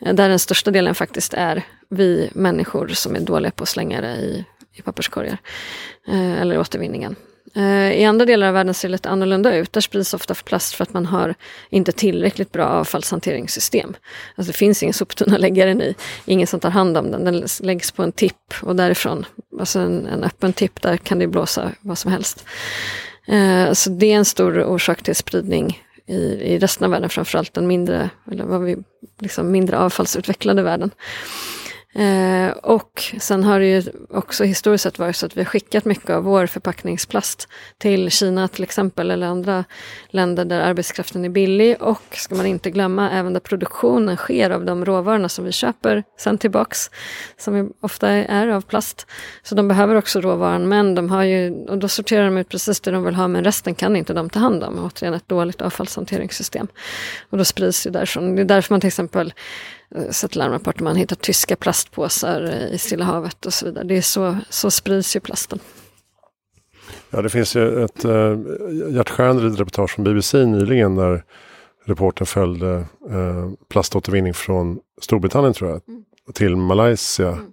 Eh, 0.00 0.14
där 0.14 0.28
den 0.28 0.38
största 0.38 0.70
delen 0.70 0.94
faktiskt 0.94 1.34
är 1.34 1.62
vi 1.88 2.30
människor 2.32 2.88
som 2.88 3.16
är 3.16 3.20
dåliga 3.20 3.50
på 3.50 3.62
att 3.62 3.68
slänga 3.68 4.00
det 4.00 4.16
i 4.16 4.44
i 4.72 4.82
papperskorgar. 4.82 5.38
Eh, 6.08 6.40
eller 6.40 6.58
återvinningen. 6.58 7.16
Eh, 7.54 7.92
I 7.92 8.04
andra 8.04 8.26
delar 8.26 8.46
av 8.46 8.54
världen 8.54 8.74
ser 8.74 8.88
det 8.88 8.92
lite 8.92 9.08
annorlunda 9.08 9.56
ut. 9.56 9.72
Där 9.72 9.80
sprids 9.80 10.14
ofta 10.14 10.34
för 10.34 10.44
plast 10.44 10.74
för 10.74 10.82
att 10.82 10.92
man 10.92 11.06
har 11.06 11.34
inte 11.70 11.92
tillräckligt 11.92 12.52
bra 12.52 12.64
avfallshanteringssystem. 12.64 13.96
Alltså 14.34 14.52
det 14.52 14.58
finns 14.58 14.82
ingen 14.82 14.92
soptunna 14.92 15.34
att 15.34 15.40
lägga 15.40 15.66
den 15.66 15.82
i, 15.82 15.94
ingen 16.24 16.46
som 16.46 16.60
tar 16.60 16.70
hand 16.70 16.96
om 16.96 17.10
den. 17.10 17.24
Den 17.24 17.46
läggs 17.60 17.90
på 17.92 18.02
en 18.02 18.12
tipp 18.12 18.54
och 18.62 18.76
därifrån, 18.76 19.26
alltså 19.60 19.78
en, 19.78 20.06
en 20.06 20.24
öppen 20.24 20.52
tipp, 20.52 20.82
där 20.82 20.96
kan 20.96 21.18
det 21.18 21.26
blåsa 21.26 21.72
vad 21.80 21.98
som 21.98 22.12
helst. 22.12 22.44
Eh, 23.30 23.72
så 23.72 23.90
det 23.90 24.12
är 24.12 24.16
en 24.16 24.24
stor 24.24 24.64
orsak 24.64 25.02
till 25.02 25.16
spridning 25.16 25.82
i, 26.06 26.16
i 26.22 26.58
resten 26.58 26.84
av 26.84 26.90
världen, 26.90 27.10
framförallt 27.10 27.54
den 27.54 27.66
mindre, 27.66 28.10
eller 28.32 28.44
vad 28.44 28.60
vi, 28.60 28.76
liksom 29.18 29.50
mindre 29.50 29.78
avfallsutvecklade 29.78 30.62
världen. 30.62 30.90
Eh, 31.94 32.50
och 32.50 33.02
sen 33.18 33.44
har 33.44 33.60
det 33.60 33.66
ju 33.66 33.82
också 34.10 34.44
historiskt 34.44 34.82
sett 34.82 34.98
varit 34.98 35.16
så 35.16 35.26
att 35.26 35.36
vi 35.36 35.40
har 35.40 35.46
skickat 35.46 35.84
mycket 35.84 36.10
av 36.10 36.24
vår 36.24 36.46
förpackningsplast 36.46 37.48
till 37.78 38.10
Kina 38.10 38.48
till 38.48 38.64
exempel 38.64 39.10
eller 39.10 39.26
andra 39.26 39.64
länder 40.10 40.44
där 40.44 40.60
arbetskraften 40.60 41.24
är 41.24 41.28
billig 41.28 41.82
och 41.82 42.02
ska 42.10 42.34
man 42.34 42.46
inte 42.46 42.70
glömma 42.70 43.10
även 43.10 43.32
där 43.32 43.40
produktionen 43.40 44.16
sker 44.16 44.50
av 44.50 44.64
de 44.64 44.84
råvarorna 44.84 45.28
som 45.28 45.44
vi 45.44 45.52
köper 45.52 46.04
sen 46.18 46.38
tillbaks 46.38 46.90
som 47.38 47.72
ofta 47.80 48.08
är 48.08 48.48
av 48.48 48.60
plast. 48.60 49.06
Så 49.42 49.54
de 49.54 49.68
behöver 49.68 49.94
också 49.94 50.20
råvaran 50.20 50.68
men 50.68 50.94
de 50.94 51.10
har 51.10 51.22
ju, 51.22 51.64
och 51.64 51.78
då 51.78 51.88
sorterar 51.88 52.24
de 52.24 52.36
ut 52.36 52.48
precis 52.48 52.80
det 52.80 52.90
de 52.90 53.04
vill 53.04 53.14
ha 53.14 53.28
men 53.28 53.44
resten 53.44 53.74
kan 53.74 53.96
inte 53.96 54.12
de 54.12 54.30
ta 54.30 54.38
hand 54.38 54.64
om. 54.64 54.78
Återigen 54.78 55.14
ett 55.14 55.28
dåligt 55.28 55.62
avfallshanteringssystem. 55.62 56.68
Och 57.30 57.38
då 57.38 57.44
sprids 57.44 57.84
det 57.84 57.90
därifrån. 57.90 58.36
Det 58.36 58.42
är 58.42 58.44
därför 58.44 58.74
man 58.74 58.80
till 58.80 58.88
exempel 58.88 59.32
sett 60.10 60.36
larmrapporter 60.36 60.84
man 60.84 60.96
hittar 60.96 61.16
tyska 61.16 61.56
plastpåsar 61.56 62.42
i 62.72 62.78
Stilla 62.78 63.04
havet 63.04 63.46
och 63.46 63.54
så 63.54 63.66
vidare. 63.66 63.84
Det 63.84 63.96
är 63.96 64.02
så, 64.02 64.36
så 64.50 64.70
sprids 64.70 65.16
ju 65.16 65.20
plasten. 65.20 65.58
Ja, 67.10 67.22
det 67.22 67.28
finns 67.28 67.56
ju 67.56 67.84
ett 67.84 68.04
äh, 68.04 68.38
hjärtskärande 68.90 69.48
reportage 69.48 69.90
från 69.90 70.04
BBC 70.04 70.46
nyligen 70.46 70.96
där 70.96 71.24
reportern 71.84 72.26
följde 72.26 72.74
äh, 73.10 73.50
plaståtervinning 73.68 74.34
från 74.34 74.78
Storbritannien 75.00 75.52
tror 75.52 75.70
jag 75.70 75.80
mm. 75.88 76.04
till 76.34 76.56
Malaysia. 76.56 77.28
Mm. 77.28 77.52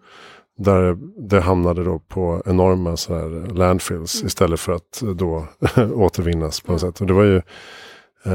Där 0.59 0.97
det 1.29 1.41
hamnade 1.41 1.83
då 1.83 1.99
på 1.99 2.43
enorma 2.45 2.97
så 2.97 3.15
här 3.15 3.55
landfills 3.55 4.15
mm. 4.15 4.27
istället 4.27 4.59
för 4.59 4.73
att 4.73 5.01
då 5.15 5.47
återvinnas 5.93 6.61
på 6.61 6.71
något 6.71 6.81
sätt. 6.81 7.01
Och 7.01 7.07
det 7.07 7.13
var 7.13 7.23
ju 7.23 7.41
Uh, 8.25 8.33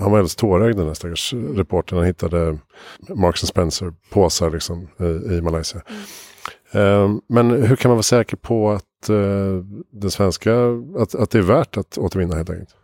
han 0.00 0.10
var 0.10 0.18
alldeles 0.18 0.36
tårögd 0.36 0.76
den 0.76 0.86
här 0.86 0.94
stackars 0.94 1.34
reportern. 1.34 1.98
Han 1.98 2.06
hittade 2.06 2.58
Marks 3.08 3.40
Spencer 3.40 3.92
påsar 4.10 4.50
liksom, 4.50 4.88
i, 5.00 5.34
i 5.34 5.40
Malaysia. 5.40 5.82
Mm. 6.72 7.12
Uh, 7.12 7.18
men 7.28 7.50
hur 7.50 7.76
kan 7.76 7.88
man 7.88 7.96
vara 7.96 8.02
säker 8.02 8.36
på 8.36 8.70
att, 8.70 9.10
uh, 9.10 9.64
den 9.90 10.10
svenska, 10.10 10.54
att, 10.98 11.14
att 11.14 11.30
det 11.30 11.38
är 11.38 11.42
värt 11.42 11.76
att 11.76 11.98
återvinna 11.98 12.36
helt 12.36 12.50
enkelt? 12.50 12.76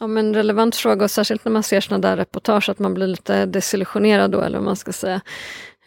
Ja, 0.00 0.06
men 0.06 0.34
relevant 0.34 0.76
fråga 0.76 1.04
och 1.04 1.10
särskilt 1.10 1.44
när 1.44 1.52
man 1.52 1.62
ser 1.62 1.80
sådana 1.80 2.08
där 2.08 2.16
reportage 2.16 2.68
att 2.68 2.78
man 2.78 2.94
blir 2.94 3.06
lite 3.06 3.46
desillusionerad 3.46 4.30
då 4.30 4.40
eller 4.40 4.58
vad 4.58 4.64
man 4.64 4.76
ska 4.76 4.92
säga. 4.92 5.20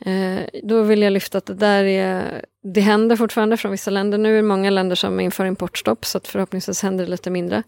Eh, 0.05 0.39
då 0.63 0.81
vill 0.81 1.01
jag 1.01 1.13
lyfta 1.13 1.37
att 1.37 1.45
det 1.45 1.53
där 1.53 1.83
är, 1.83 2.45
det 2.63 2.81
händer 2.81 3.15
fortfarande 3.15 3.57
från 3.57 3.71
vissa 3.71 3.91
länder. 3.91 4.17
Nu 4.17 4.31
är 4.31 4.35
det 4.35 4.41
många 4.41 4.69
länder 4.69 4.95
som 4.95 5.19
inför 5.19 5.45
importstopp 5.45 6.05
så 6.05 6.17
att 6.17 6.27
förhoppningsvis 6.27 6.81
händer 6.81 7.05
det 7.05 7.11
lite 7.11 7.29
mindre. 7.29 7.63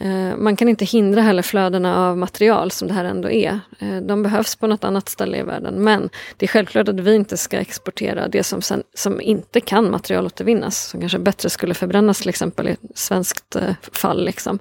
Eh, 0.00 0.36
man 0.36 0.56
kan 0.56 0.68
inte 0.68 0.84
hindra 0.84 1.20
heller 1.20 1.42
flödena 1.42 2.08
av 2.08 2.18
material 2.18 2.70
som 2.70 2.88
det 2.88 2.94
här 2.94 3.04
ändå 3.04 3.30
är. 3.30 3.60
Eh, 3.78 3.96
de 3.96 4.22
behövs 4.22 4.56
på 4.56 4.66
något 4.66 4.84
annat 4.84 5.08
ställe 5.08 5.38
i 5.38 5.42
världen 5.42 5.74
men 5.84 6.08
det 6.36 6.46
är 6.46 6.48
självklart 6.48 6.88
att 6.88 7.00
vi 7.00 7.14
inte 7.14 7.36
ska 7.36 7.58
exportera 7.58 8.28
det 8.28 8.42
som, 8.42 8.62
sen, 8.62 8.82
som 8.94 9.20
inte 9.20 9.60
kan 9.60 9.90
materialåtervinnas. 9.90 10.88
Som 10.88 11.00
kanske 11.00 11.18
bättre 11.18 11.50
skulle 11.50 11.74
förbrännas 11.74 12.20
till 12.20 12.28
exempel 12.28 12.68
i 12.68 12.70
ett 12.70 12.80
svenskt 12.94 13.56
eh, 13.56 13.74
fall. 13.92 14.24
Liksom. 14.24 14.58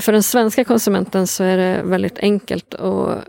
För 0.00 0.12
den 0.12 0.22
svenska 0.22 0.64
konsumenten 0.64 1.26
så 1.26 1.44
är 1.44 1.56
det 1.56 1.82
väldigt 1.84 2.18
enkelt 2.18 2.74
att 2.74 3.28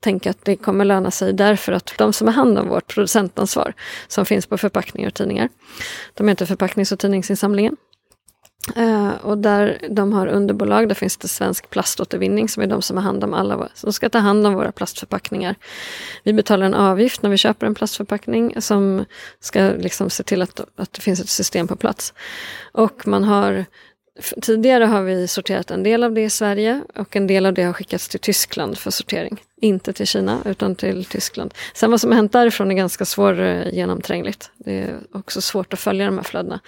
tänka 0.00 0.30
att 0.30 0.44
det 0.44 0.56
kommer 0.56 0.84
löna 0.84 1.10
sig 1.10 1.32
därför 1.32 1.72
att 1.72 1.94
de 1.98 2.12
som 2.12 2.26
har 2.26 2.34
hand 2.34 2.58
om 2.58 2.68
vårt 2.68 2.94
producentansvar 2.94 3.74
som 4.08 4.26
finns 4.26 4.46
på 4.46 4.58
förpackningar 4.58 5.08
och 5.08 5.14
tidningar. 5.14 5.48
De 6.14 6.28
heter 6.28 6.46
Förpacknings 6.46 6.92
och 6.92 6.98
tidningsinsamlingen. 6.98 7.76
Uh, 8.78 9.12
och 9.22 9.38
där 9.38 9.78
de 9.90 10.12
har 10.12 10.26
underbolag, 10.26 10.88
där 10.88 10.94
finns 10.94 11.16
det 11.16 11.28
Svensk 11.28 11.70
plaståtervinning 11.70 12.48
som 12.48 12.62
är 12.62 12.66
de 12.66 12.82
som 12.82 12.96
har 12.96 13.04
hand 13.04 13.24
om 13.24 13.34
alla, 13.34 13.68
som 13.74 13.92
ska 13.92 14.08
ta 14.08 14.18
hand 14.18 14.46
om 14.46 14.54
våra 14.54 14.72
plastförpackningar. 14.72 15.54
Vi 16.22 16.32
betalar 16.32 16.66
en 16.66 16.74
avgift 16.74 17.22
när 17.22 17.30
vi 17.30 17.36
köper 17.36 17.66
en 17.66 17.74
plastförpackning 17.74 18.62
som 18.62 19.04
ska 19.40 19.60
liksom 19.60 20.10
se 20.10 20.22
till 20.22 20.42
att, 20.42 20.60
att 20.76 20.92
det 20.92 21.00
finns 21.00 21.20
ett 21.20 21.28
system 21.28 21.68
på 21.68 21.76
plats. 21.76 22.14
Och 22.72 23.06
man 23.06 23.24
har 23.24 23.64
Tidigare 24.42 24.84
har 24.84 25.02
vi 25.02 25.28
sorterat 25.28 25.70
en 25.70 25.82
del 25.82 26.02
av 26.02 26.12
det 26.12 26.20
i 26.20 26.30
Sverige 26.30 26.82
och 26.94 27.16
en 27.16 27.26
del 27.26 27.46
av 27.46 27.54
det 27.54 27.62
har 27.62 27.72
skickats 27.72 28.08
till 28.08 28.20
Tyskland 28.20 28.78
för 28.78 28.90
sortering. 28.90 29.42
Inte 29.56 29.92
till 29.92 30.06
Kina 30.06 30.38
utan 30.44 30.74
till 30.74 31.04
Tyskland. 31.04 31.54
Sen 31.74 31.90
vad 31.90 32.00
som 32.00 32.10
har 32.10 32.16
hänt 32.16 32.32
därifrån 32.32 32.70
är 32.70 32.74
ganska 32.74 33.04
svårgenomträngligt. 33.04 34.50
Eh, 34.58 34.64
det 34.64 34.72
är 34.72 34.98
också 35.12 35.40
svårt 35.40 35.72
att 35.72 35.80
följa 35.80 36.06
de 36.06 36.16
här 36.16 36.24
flödena. 36.24 36.60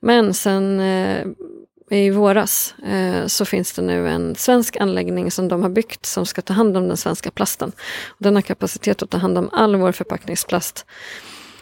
Men 0.00 0.34
sen 0.34 0.80
eh, 0.80 1.26
i 1.90 2.10
våras 2.10 2.74
eh, 2.86 3.26
så 3.26 3.44
finns 3.44 3.72
det 3.72 3.82
nu 3.82 4.08
en 4.08 4.36
svensk 4.36 4.76
anläggning 4.76 5.30
som 5.30 5.48
de 5.48 5.62
har 5.62 5.70
byggt 5.70 6.06
som 6.06 6.26
ska 6.26 6.42
ta 6.42 6.52
hand 6.52 6.76
om 6.76 6.88
den 6.88 6.96
svenska 6.96 7.30
plasten. 7.30 7.72
Den 8.18 8.34
har 8.34 8.42
kapacitet 8.42 9.02
att 9.02 9.10
ta 9.10 9.18
hand 9.18 9.38
om 9.38 9.50
all 9.52 9.76
vår 9.76 9.92
förpackningsplast. 9.92 10.86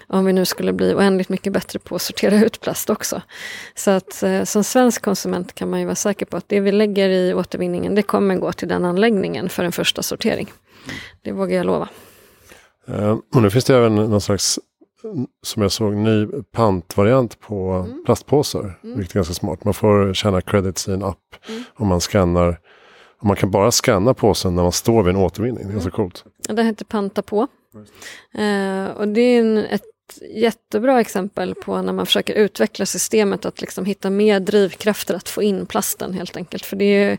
Om 0.09 0.25
vi 0.25 0.33
nu 0.33 0.45
skulle 0.45 0.73
bli 0.73 0.95
oändligt 0.95 1.29
mycket 1.29 1.53
bättre 1.53 1.79
på 1.79 1.95
att 1.95 2.03
sortera 2.03 2.45
ut 2.45 2.61
plast 2.61 2.91
också. 2.91 3.23
Så 3.75 3.91
att 3.91 4.23
eh, 4.23 4.45
som 4.45 4.65
svensk 4.65 5.03
konsument 5.03 5.55
kan 5.55 5.71
man 5.71 5.81
ju 5.81 5.87
vara 5.87 5.95
säker 5.95 6.27
på 6.27 6.37
att 6.37 6.49
det 6.49 6.61
vi 6.61 6.73
lägger 6.73 7.09
i 7.09 7.35
återvinningen 7.35 7.95
det 7.95 8.03
kommer 8.03 8.37
gå 8.37 8.53
till 8.53 8.69
den 8.69 8.85
anläggningen 8.85 9.49
för 9.49 9.65
en 9.65 9.73
första 9.73 10.03
sortering. 10.03 10.53
Det 11.23 11.33
vågar 11.33 11.57
jag 11.57 11.67
lova. 11.67 11.89
Uh, 12.89 13.19
och 13.35 13.43
nu 13.43 13.51
finns 13.51 13.65
det 13.65 13.77
även 13.77 13.95
någon 13.95 14.21
slags 14.21 14.59
som 15.43 15.63
jag 15.63 15.73
såg, 15.73 15.95
ny 15.95 16.27
pantvariant 16.53 17.41
på 17.41 17.71
mm. 17.71 18.05
plastpåsar. 18.05 18.79
Mm. 18.85 18.97
Vilket 18.97 19.15
är 19.15 19.19
ganska 19.19 19.35
smart. 19.35 19.65
Man 19.65 19.75
får 19.75 20.15
tjäna 20.15 20.41
credits 20.41 20.89
i 20.89 20.93
en 20.93 21.03
app 21.03 21.49
mm. 21.49 21.63
om 21.75 21.89
man 21.89 22.01
skannar. 22.01 22.61
Och 23.21 23.27
man 23.27 23.37
kan 23.37 23.51
bara 23.51 23.71
scanna 23.71 24.15
påsen 24.15 24.55
när 24.55 24.63
man 24.63 24.73
står 24.73 25.03
vid 25.03 25.15
en 25.15 25.21
återvinning. 25.21 25.65
Det 25.65 25.71
är 25.71 25.73
ganska 25.73 25.91
coolt. 25.91 26.25
Det 26.49 26.63
heter 26.63 26.85
Panta 26.85 27.23
på. 27.23 27.47
Uh, 28.39 28.87
och 28.97 29.09
det 29.09 29.21
är 29.21 29.41
en, 29.41 29.59
ett 29.59 29.83
jättebra 30.35 31.01
exempel 31.01 31.55
på 31.55 31.83
när 31.83 31.93
man 31.93 32.07
försöker 32.07 32.35
utveckla 32.35 32.87
systemet 32.87 33.45
att 33.45 33.61
liksom 33.61 33.85
hitta 33.85 34.11
mer 34.11 34.41
drivkrafter 34.41 35.15
att 35.15 35.29
få 35.29 35.43
in 35.43 35.67
plasten 35.67 36.15
helt 36.15 36.37
enkelt. 36.37 36.65
För 36.65 36.77
det 36.77 36.85
är 36.85 37.19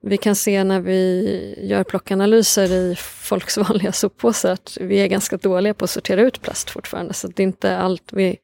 vi 0.00 0.16
kan 0.16 0.36
se 0.36 0.64
när 0.64 0.80
vi 0.80 1.54
gör 1.58 1.84
plockanalyser 1.84 2.72
i 2.72 2.96
folks 2.98 3.56
vanliga 3.68 3.92
soppåsar 3.92 4.52
att 4.52 4.78
vi 4.80 4.96
är 4.96 5.06
ganska 5.06 5.36
dåliga 5.36 5.74
på 5.74 5.84
att 5.84 5.90
sortera 5.90 6.20
ut 6.20 6.42
plast 6.42 6.70
fortfarande. 6.70 7.14
Så 7.14 7.28
det 7.28 7.42
är 7.42 7.44
inte 7.44 7.78
allt 7.78 8.12
vi... 8.12 8.36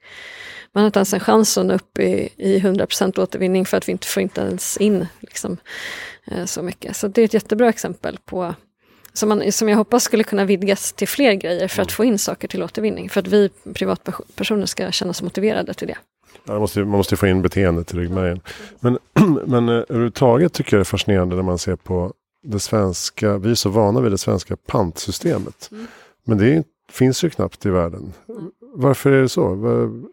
Man 0.74 0.82
har 0.82 0.86
inte 0.86 0.98
ens 0.98 1.14
en 1.14 1.20
chans 1.20 1.58
att 1.58 1.66
nå 1.66 1.74
upp 1.74 1.98
i, 1.98 2.28
i 2.36 2.58
100% 2.58 3.20
återvinning 3.20 3.66
för 3.66 3.76
att 3.76 3.88
vi 3.88 3.92
inte 3.92 4.06
får 4.06 4.22
inte 4.22 4.40
ens 4.40 4.76
in 4.76 5.06
liksom, 5.20 5.56
eh, 6.26 6.44
så 6.44 6.62
mycket. 6.62 6.96
Så 6.96 7.08
det 7.08 7.20
är 7.20 7.24
ett 7.24 7.34
jättebra 7.34 7.68
exempel 7.68 8.18
på 8.24 8.54
som, 9.12 9.28
man, 9.28 9.52
som 9.52 9.68
jag 9.68 9.76
hoppas 9.76 10.04
skulle 10.04 10.24
kunna 10.24 10.44
vidgas 10.44 10.92
till 10.92 11.08
fler 11.08 11.34
grejer 11.34 11.68
för 11.68 11.82
att 11.82 11.88
mm. 11.88 11.96
få 11.96 12.04
in 12.04 12.18
saker 12.18 12.48
till 12.48 12.62
återvinning. 12.62 13.10
För 13.10 13.20
att 13.20 13.26
vi 13.26 13.50
privatpersoner 13.74 14.66
ska 14.66 14.90
känna 14.90 15.10
oss 15.10 15.22
motiverade 15.22 15.74
till 15.74 15.88
det. 15.88 15.96
Ja, 16.44 16.58
måste, 16.58 16.80
man 16.80 16.88
måste 16.88 17.16
få 17.16 17.26
in 17.26 17.42
beteendet 17.42 17.94
i 17.94 17.96
ryggmärgen. 17.96 18.40
Men, 18.80 18.98
men 19.46 19.68
eh, 19.68 19.74
överhuvudtaget 19.74 20.52
tycker 20.52 20.76
jag 20.76 20.78
det 20.78 20.82
är 20.82 20.84
fascinerande 20.84 21.36
när 21.36 21.42
man 21.42 21.58
ser 21.58 21.76
på 21.76 22.12
det 22.42 22.60
svenska. 22.60 23.38
Vi 23.38 23.50
är 23.50 23.54
så 23.54 23.68
vana 23.68 24.00
vid 24.00 24.12
det 24.12 24.18
svenska 24.18 24.56
pantsystemet. 24.56 25.68
Mm. 25.72 25.86
Men 26.24 26.38
det 26.38 26.64
finns 26.90 27.24
ju 27.24 27.30
knappt 27.30 27.66
i 27.66 27.70
världen. 27.70 28.12
Mm. 28.28 28.50
Varför 28.74 29.12
är 29.12 29.22
det 29.22 29.28
så? 29.28 29.56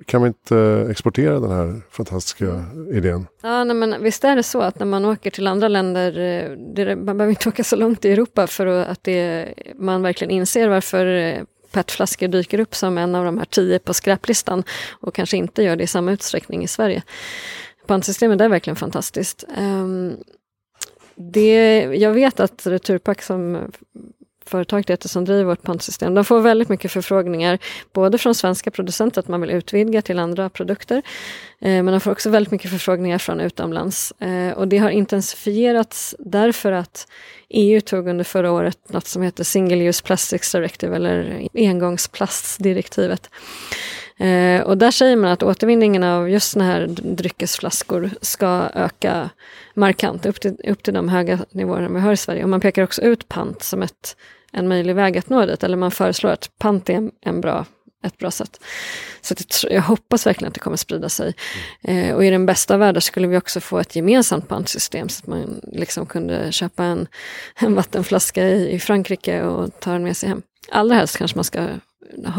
Kan 0.06 0.22
vi 0.22 0.28
inte 0.28 0.58
eh, 0.58 0.90
exportera 0.90 1.40
den 1.40 1.52
här 1.52 1.82
fantastiska 1.92 2.66
idén? 2.94 3.28
Ja, 3.42 3.64
nej, 3.64 3.76
men 3.76 4.04
visst 4.04 4.24
är 4.24 4.36
det 4.36 4.44
så 4.44 4.62
att 4.62 4.80
när 4.80 4.86
man 4.86 5.06
åker 5.06 5.32
till 5.32 5.48
andra 5.48 5.68
länder, 5.68 6.20
eh, 6.20 6.52
det, 6.76 6.96
man 6.96 7.18
behöver 7.18 7.30
inte 7.30 7.50
åka 7.50 7.64
så 7.64 7.76
långt 7.76 8.06
i 8.06 8.12
Europa 8.12 8.48
för 8.48 8.66
att 8.66 9.04
det, 9.04 9.54
man 9.76 10.02
verkligen 10.02 10.32
inser 10.32 10.68
varför 10.68 11.06
eh, 11.06 11.44
petflaskor 11.72 12.28
dyker 12.28 12.60
upp 12.60 12.76
som 12.76 12.98
en 12.98 13.16
av 13.16 13.26
de 13.26 13.38
här 13.38 13.46
tio 13.46 13.80
på 13.80 13.94
skräplistan 13.94 14.64
och 14.92 15.16
kanske 15.16 15.38
inte 15.38 15.64
gör 15.64 15.76
det 15.76 15.84
i 15.84 15.88
samma 15.88 16.12
utsträckning 16.12 16.64
i 16.64 16.68
Sverige. 16.68 17.04
Pantsystemet 17.88 18.42
är 18.42 18.50
verkligen 18.50 18.76
fantastiskt. 18.76 19.44
Um, 19.58 20.18
det, 21.16 21.82
jag 21.84 22.14
vet 22.14 22.40
att 22.40 22.68
Returpack 22.68 23.22
som 23.22 23.72
företag 24.50 24.84
det 24.88 25.08
som 25.08 25.26
driver 25.26 25.44
vårt 25.44 25.62
pantsystem, 25.62 26.14
de 26.14 26.26
får 26.26 26.40
väldigt 26.40 26.70
mycket 26.70 26.92
förfrågningar, 26.92 27.60
både 27.94 28.18
från 28.18 28.36
svenska 28.36 28.72
producenter 28.72 29.20
att 29.20 29.28
man 29.28 29.42
vill 29.42 29.50
utvidga 29.50 30.02
till 30.02 30.20
andra 30.20 30.50
produkter, 30.50 30.98
eh, 31.62 31.84
men 31.84 31.86
de 31.86 32.00
får 32.00 32.12
också 32.12 32.30
väldigt 32.30 32.52
mycket 32.52 32.72
förfrågningar 32.72 33.18
från 33.18 33.40
utomlands. 33.40 34.12
Eh, 34.12 34.58
och 34.58 34.68
det 34.68 34.78
har 34.78 34.90
intensifierats 34.90 36.16
därför 36.20 36.72
att 36.72 37.08
EU 37.50 37.82
tog 37.82 38.08
under 38.08 38.24
förra 38.24 38.52
året 38.52 38.78
något 38.90 39.08
som 39.08 39.22
heter 39.22 39.44
Single 39.44 39.84
Use 39.84 40.04
Plastics 40.04 40.52
Directive 40.52 40.96
eller 40.96 41.48
engångsplastdirektivet. 41.54 43.30
Eh, 44.20 44.62
och 44.62 44.78
där 44.78 44.92
säger 44.92 45.16
man 45.16 45.32
att 45.32 45.44
återvinningen 45.44 46.04
av 46.04 46.30
just 46.30 46.52
såna 46.52 46.66
här 46.66 46.88
dryckesflaskor 46.90 48.10
ska 48.22 48.70
öka 48.74 49.30
markant 49.74 50.26
upp 50.26 50.42
till, 50.42 50.58
upp 50.64 50.84
till 50.84 50.94
de 50.94 51.10
höga 51.10 51.40
nivåerna 51.52 51.90
vi 51.90 52.00
har 52.00 52.14
i 52.14 52.18
Sverige. 52.18 52.44
Och 52.44 52.50
man 52.50 52.62
pekar 52.62 52.84
också 52.84 53.02
ut 53.02 53.30
pant 53.30 53.64
som 53.64 53.82
ett, 53.82 54.16
en 54.52 54.68
möjlig 54.68 54.96
väg 54.96 55.18
att 55.18 55.30
nå 55.30 55.46
dit, 55.46 55.64
eller 55.64 55.78
man 55.78 55.92
föreslår 55.92 56.32
att 56.32 56.50
pant 56.58 56.90
är 56.90 57.12
en 57.22 57.42
bra 57.42 57.66
ett 58.04 58.18
bra 58.18 58.32
sätt. 58.32 58.60
Så 59.22 59.34
det, 59.34 59.74
jag 59.74 59.82
hoppas 59.82 60.28
verkligen 60.28 60.48
att 60.48 60.54
det 60.54 60.60
kommer 60.60 60.78
sprida 60.78 61.10
sig. 61.10 61.34
Mm. 61.82 62.10
Eh, 62.10 62.16
och 62.16 62.26
i 62.26 62.30
den 62.30 62.46
bästa 62.46 62.78
världen 62.78 63.02
skulle 63.02 63.28
vi 63.28 63.38
också 63.38 63.60
få 63.60 63.80
ett 63.80 63.96
gemensamt 63.96 64.48
pantsystem 64.48 65.10
så 65.10 65.24
att 65.24 65.28
man 65.28 65.62
liksom 65.64 66.06
kunde 66.06 66.52
köpa 66.52 66.84
en, 66.84 67.08
en 67.56 67.76
vattenflaska 67.76 68.48
i, 68.48 68.72
i 68.72 68.80
Frankrike 68.80 69.42
och 69.44 69.80
ta 69.80 69.92
den 69.92 70.04
med 70.04 70.18
sig 70.18 70.30
hem. 70.30 70.42
Allra 70.72 70.96
helst 70.96 71.18
kanske 71.18 71.38
man 71.38 71.44
ska 71.44 71.68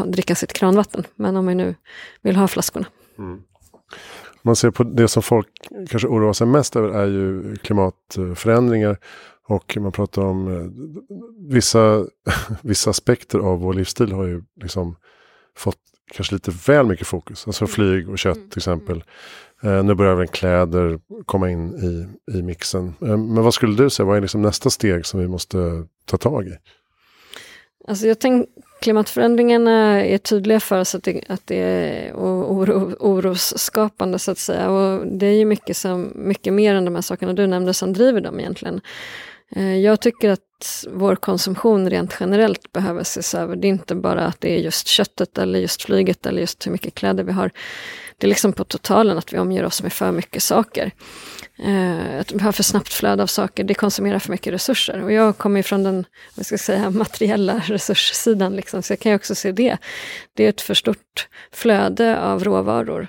dricka 0.05 0.35
sitt 0.35 0.53
kranvatten. 0.53 1.03
Men 1.15 1.37
om 1.37 1.45
man 1.45 1.57
nu 1.57 1.75
vill 2.21 2.35
ha 2.35 2.47
flaskorna. 2.47 2.85
Mm. 3.17 3.41
Man 4.41 4.55
ser 4.55 4.71
på 4.71 4.83
det 4.83 5.07
som 5.07 5.23
folk 5.23 5.47
kanske 5.89 6.07
oroar 6.07 6.33
sig 6.33 6.47
mest 6.47 6.75
över 6.75 6.89
är 6.89 7.07
ju 7.07 7.55
klimatförändringar. 7.55 8.97
Och 9.47 9.77
man 9.79 9.91
pratar 9.91 10.21
om 10.21 10.47
eh, 10.47 10.69
vissa, 11.53 12.05
vissa 12.61 12.89
aspekter 12.89 13.39
av 13.39 13.59
vår 13.59 13.73
livsstil 13.73 14.11
har 14.11 14.25
ju 14.25 14.43
liksom 14.61 14.95
fått 15.55 15.77
kanske 16.11 16.35
lite 16.35 16.51
väl 16.67 16.87
mycket 16.87 17.07
fokus. 17.07 17.47
Alltså 17.47 17.63
mm. 17.63 17.71
flyg 17.71 18.09
och 18.09 18.19
kött 18.19 18.37
mm. 18.37 18.49
till 18.49 18.59
exempel. 18.59 19.03
Eh, 19.63 19.83
nu 19.83 19.95
börjar 19.95 20.11
även 20.11 20.27
kläder 20.27 20.99
komma 21.25 21.49
in 21.49 21.75
i, 21.75 22.07
i 22.37 22.41
mixen. 22.41 22.93
Eh, 23.01 23.17
men 23.17 23.43
vad 23.43 23.53
skulle 23.53 23.75
du 23.75 23.89
säga, 23.89 24.05
vad 24.05 24.17
är 24.17 24.21
liksom 24.21 24.41
nästa 24.41 24.69
steg 24.69 25.05
som 25.05 25.19
vi 25.19 25.27
måste 25.27 25.87
ta 26.05 26.17
tag 26.17 26.47
i? 26.47 26.57
Alltså 27.87 28.07
jag 28.07 28.19
tänker 28.19 28.51
klimatförändringarna 28.81 30.05
är 30.05 30.17
tydliga 30.17 30.59
för 30.59 30.79
oss 30.79 30.95
att 30.95 31.03
det, 31.03 31.21
att 31.29 31.47
det 31.47 31.55
är 31.55 32.13
oro, 32.13 32.95
orosskapande 32.99 34.19
så 34.19 34.31
att 34.31 34.37
säga. 34.37 34.69
Och 34.69 35.07
det 35.07 35.25
är 35.25 35.33
ju 35.33 35.45
mycket, 35.45 35.77
som, 35.77 36.11
mycket 36.15 36.53
mer 36.53 36.75
än 36.75 36.85
de 36.85 36.95
här 36.95 37.01
sakerna 37.01 37.33
du 37.33 37.47
nämnde 37.47 37.73
som 37.73 37.93
driver 37.93 38.21
dem 38.21 38.39
egentligen. 38.39 38.81
Eh, 39.55 39.77
jag 39.77 40.01
tycker 40.01 40.29
att 40.29 40.85
vår 40.91 41.15
konsumtion 41.15 41.89
rent 41.89 42.17
generellt 42.19 42.71
behöver 42.71 43.01
ses 43.01 43.35
över. 43.35 43.55
Det 43.55 43.67
är 43.67 43.69
inte 43.69 43.95
bara 43.95 44.25
att 44.25 44.41
det 44.41 44.53
är 44.53 44.57
just 44.57 44.87
köttet 44.87 45.37
eller 45.37 45.59
just 45.59 45.81
flyget 45.81 46.25
eller 46.25 46.41
just 46.41 46.67
hur 46.67 46.71
mycket 46.71 46.95
kläder 46.95 47.23
vi 47.23 47.31
har. 47.31 47.51
Det 48.17 48.27
är 48.27 48.29
liksom 48.29 48.53
på 48.53 48.63
totalen 48.63 49.17
att 49.17 49.33
vi 49.33 49.39
omger 49.39 49.63
oss 49.63 49.83
med 49.83 49.93
för 49.93 50.11
mycket 50.11 50.43
saker. 50.43 50.91
Eh, 51.63 52.19
att 52.19 52.31
vi 52.31 52.39
har 52.39 52.51
för 52.51 52.63
snabbt 52.63 52.93
flöde 52.93 53.23
av 53.23 53.27
saker, 53.27 53.63
det 53.63 53.73
konsumerar 53.73 54.19
för 54.19 54.31
mycket 54.31 54.53
resurser. 54.53 55.03
Och 55.03 55.11
jag 55.11 55.37
kommer 55.37 55.59
ju 55.59 55.63
från 55.63 55.83
den 55.83 56.05
vad 56.35 56.45
ska 56.45 56.53
jag 56.53 56.59
säga, 56.59 56.89
materiella 56.89 57.61
resurssidan, 57.65 58.55
liksom, 58.55 58.83
så 58.83 58.93
jag 58.93 58.99
kan 58.99 59.11
ju 59.11 59.15
också 59.15 59.35
se 59.35 59.51
det. 59.51 59.77
Det 60.33 60.45
är 60.45 60.49
ett 60.49 60.61
för 60.61 60.73
stort 60.73 61.27
flöde 61.51 62.19
av 62.19 62.43
råvaror. 62.43 63.07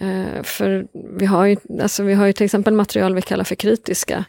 Eh, 0.00 0.42
för 0.42 0.86
vi 1.18 1.26
har, 1.26 1.46
ju, 1.46 1.56
alltså 1.82 2.02
vi 2.02 2.14
har 2.14 2.26
ju 2.26 2.32
till 2.32 2.44
exempel 2.44 2.74
material 2.74 3.14
vi 3.14 3.22
kallar 3.22 3.44
för 3.44 3.54
kritiska 3.54 4.24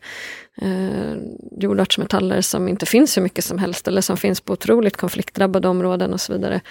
eh, 0.62 1.14
jordartsmetaller 1.52 2.42
som 2.42 2.68
inte 2.68 2.86
finns 2.86 3.18
hur 3.18 3.22
mycket 3.22 3.46
som 3.46 3.58
helst 3.58 3.88
eller 3.88 4.02
som 4.02 4.18
finns 4.18 4.42
på 4.42 4.54
otroligt 4.54 4.98
konfliktdrabbade 4.98 5.68
områden 5.68 6.14
och 6.14 6.22
så 6.22 6.34
vidare. 6.34 6.62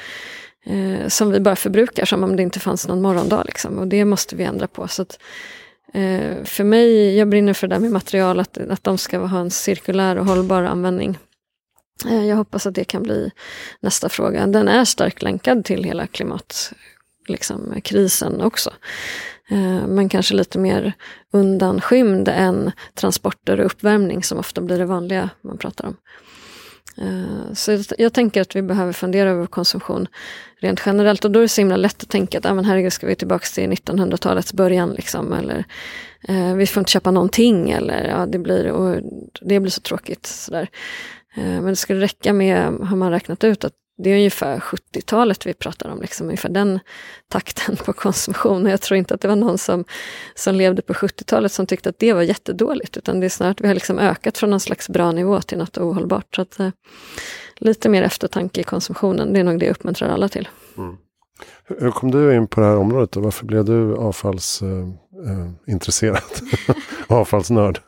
Eh, 0.66 1.08
som 1.08 1.30
vi 1.30 1.40
bara 1.40 1.56
förbrukar 1.56 2.04
som 2.04 2.24
om 2.24 2.36
det 2.36 2.42
inte 2.42 2.60
fanns 2.60 2.88
någon 2.88 3.02
morgondag. 3.02 3.42
Liksom. 3.46 3.78
Och 3.78 3.88
det 3.88 4.04
måste 4.04 4.36
vi 4.36 4.44
ändra 4.44 4.66
på. 4.66 4.88
Så 4.88 5.02
att, 5.02 5.18
eh, 5.94 6.44
för 6.44 6.64
mig, 6.64 7.16
jag 7.16 7.28
brinner 7.28 7.52
för 7.52 7.68
det 7.68 7.74
där 7.74 7.80
med 7.80 7.90
material, 7.90 8.40
att, 8.40 8.58
att 8.58 8.84
de 8.84 8.98
ska 8.98 9.18
ha 9.18 9.40
en 9.40 9.50
cirkulär 9.50 10.16
och 10.16 10.26
hållbar 10.26 10.62
användning. 10.62 11.18
Eh, 12.06 12.26
jag 12.26 12.36
hoppas 12.36 12.66
att 12.66 12.74
det 12.74 12.84
kan 12.84 13.02
bli 13.02 13.30
nästa 13.80 14.08
fråga. 14.08 14.46
Den 14.46 14.68
är 14.68 14.84
starkt 14.84 15.22
länkad 15.22 15.64
till 15.64 15.84
hela 15.84 16.06
klimat 16.06 16.72
liksom, 17.28 17.82
också. 18.40 18.70
Eh, 19.48 19.86
men 19.86 20.08
kanske 20.08 20.34
lite 20.34 20.58
mer 20.58 20.92
undanskymd 21.32 22.28
än 22.28 22.72
transporter 22.94 23.60
och 23.60 23.66
uppvärmning 23.66 24.22
som 24.22 24.38
ofta 24.38 24.60
blir 24.60 24.78
det 24.78 24.84
vanliga 24.84 25.30
man 25.42 25.58
pratar 25.58 25.86
om. 25.86 25.96
Eh, 26.96 27.52
så 27.54 27.78
jag 27.98 28.12
tänker 28.12 28.40
att 28.40 28.56
vi 28.56 28.62
behöver 28.62 28.92
fundera 28.92 29.30
över 29.30 29.46
konsumtion 29.46 30.08
rent 30.60 30.82
generellt 30.86 31.24
och 31.24 31.30
då 31.30 31.40
är 31.40 31.42
det 31.42 31.48
så 31.48 31.60
himla 31.60 31.76
lätt 31.76 32.02
att 32.02 32.08
tänka 32.08 32.38
att 32.38 32.46
ah, 32.46 32.54
men 32.54 32.64
herregud, 32.64 32.92
ska 32.92 33.06
vi 33.06 33.14
tillbaka 33.14 33.46
till 33.54 33.70
1900-talets 33.70 34.52
början 34.52 34.90
liksom, 34.90 35.32
eller 35.32 35.64
eh, 36.28 36.54
vi 36.54 36.66
får 36.66 36.80
inte 36.80 36.92
köpa 36.92 37.10
någonting 37.10 37.70
eller 37.70 38.08
ja, 38.08 38.26
det, 38.26 38.38
blir, 38.38 38.70
och 38.70 39.00
det 39.40 39.60
blir 39.60 39.70
så 39.70 39.80
tråkigt. 39.80 40.26
Sådär. 40.26 40.68
Eh, 41.36 41.44
men 41.44 41.66
det 41.66 41.76
skulle 41.76 42.00
räcka 42.00 42.32
med, 42.32 42.72
har 42.72 42.96
man 42.96 43.10
räknat 43.10 43.44
ut, 43.44 43.64
att 43.64 43.74
det 43.96 44.10
är 44.10 44.16
ungefär 44.16 44.58
70-talet 44.58 45.46
vi 45.46 45.54
pratar 45.54 45.88
om, 45.88 46.00
liksom, 46.00 46.26
ungefär 46.26 46.48
den 46.48 46.80
takten 47.28 47.76
på 47.76 47.92
konsumtion. 47.92 48.66
Jag 48.66 48.80
tror 48.80 48.98
inte 48.98 49.14
att 49.14 49.20
det 49.20 49.28
var 49.28 49.36
någon 49.36 49.58
som, 49.58 49.84
som 50.34 50.54
levde 50.54 50.82
på 50.82 50.92
70-talet 50.92 51.52
som 51.52 51.66
tyckte 51.66 51.88
att 51.88 51.98
det 51.98 52.12
var 52.12 52.22
jättedåligt, 52.22 52.96
utan 52.96 53.20
det 53.20 53.26
är 53.26 53.30
snarare 53.30 53.52
att 53.52 53.60
vi 53.60 53.66
har 53.66 53.74
liksom 53.74 53.98
ökat 53.98 54.38
från 54.38 54.50
någon 54.50 54.60
slags 54.60 54.88
bra 54.88 55.12
nivå 55.12 55.40
till 55.40 55.58
något 55.58 55.78
ohållbart. 55.78 56.34
Så 56.34 56.42
att, 56.42 56.60
eh, 56.60 56.70
lite 57.56 57.88
mer 57.88 58.02
eftertanke 58.02 58.60
i 58.60 58.64
konsumtionen, 58.64 59.32
det 59.32 59.40
är 59.40 59.44
nog 59.44 59.58
det 59.58 59.66
jag 59.66 59.72
uppmuntrar 59.72 60.08
alla 60.08 60.28
till. 60.28 60.48
Mm. 60.78 60.96
Hur 61.64 61.90
kom 61.90 62.10
du 62.10 62.34
in 62.34 62.46
på 62.46 62.60
det 62.60 62.66
här 62.66 62.76
området 62.76 63.16
och 63.16 63.22
varför 63.22 63.46
blev 63.46 63.64
du 63.64 63.96
avfallsintresserad? 63.96 66.22
Eh, 66.68 66.70
eh 66.70 66.76
Avfallsnörd? 67.18 67.80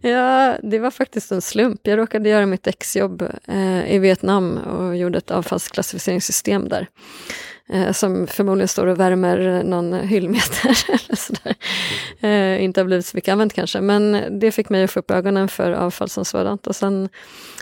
Ja, 0.00 0.56
det 0.62 0.78
var 0.78 0.90
faktiskt 0.90 1.32
en 1.32 1.42
slump. 1.42 1.80
Jag 1.82 1.98
råkade 1.98 2.28
göra 2.28 2.46
mitt 2.46 2.66
exjobb 2.66 3.22
eh, 3.46 3.94
i 3.94 3.98
Vietnam 3.98 4.58
och 4.58 4.96
gjorde 4.96 5.18
ett 5.18 5.30
avfallsklassificeringssystem 5.30 6.68
där. 6.68 6.88
Eh, 7.72 7.92
som 7.92 8.26
förmodligen 8.26 8.68
står 8.68 8.86
och 8.86 9.00
värmer 9.00 9.62
någon 9.64 9.94
hyllmeter 9.94 10.68
eller 10.88 11.16
sådär. 11.16 11.54
Eh, 12.20 12.64
inte 12.64 12.80
har 12.80 12.84
blivit 12.84 13.06
så 13.06 13.16
mycket 13.16 13.32
använt 13.32 13.52
kanske, 13.52 13.80
men 13.80 14.24
det 14.40 14.52
fick 14.52 14.68
mig 14.68 14.84
att 14.84 14.90
få 14.90 15.00
upp 15.00 15.10
ögonen 15.10 15.48
för 15.48 15.72
avfall 15.72 16.08
som 16.08 16.24
sådant. 16.24 16.66
Och 16.66 16.76
sen 16.76 17.08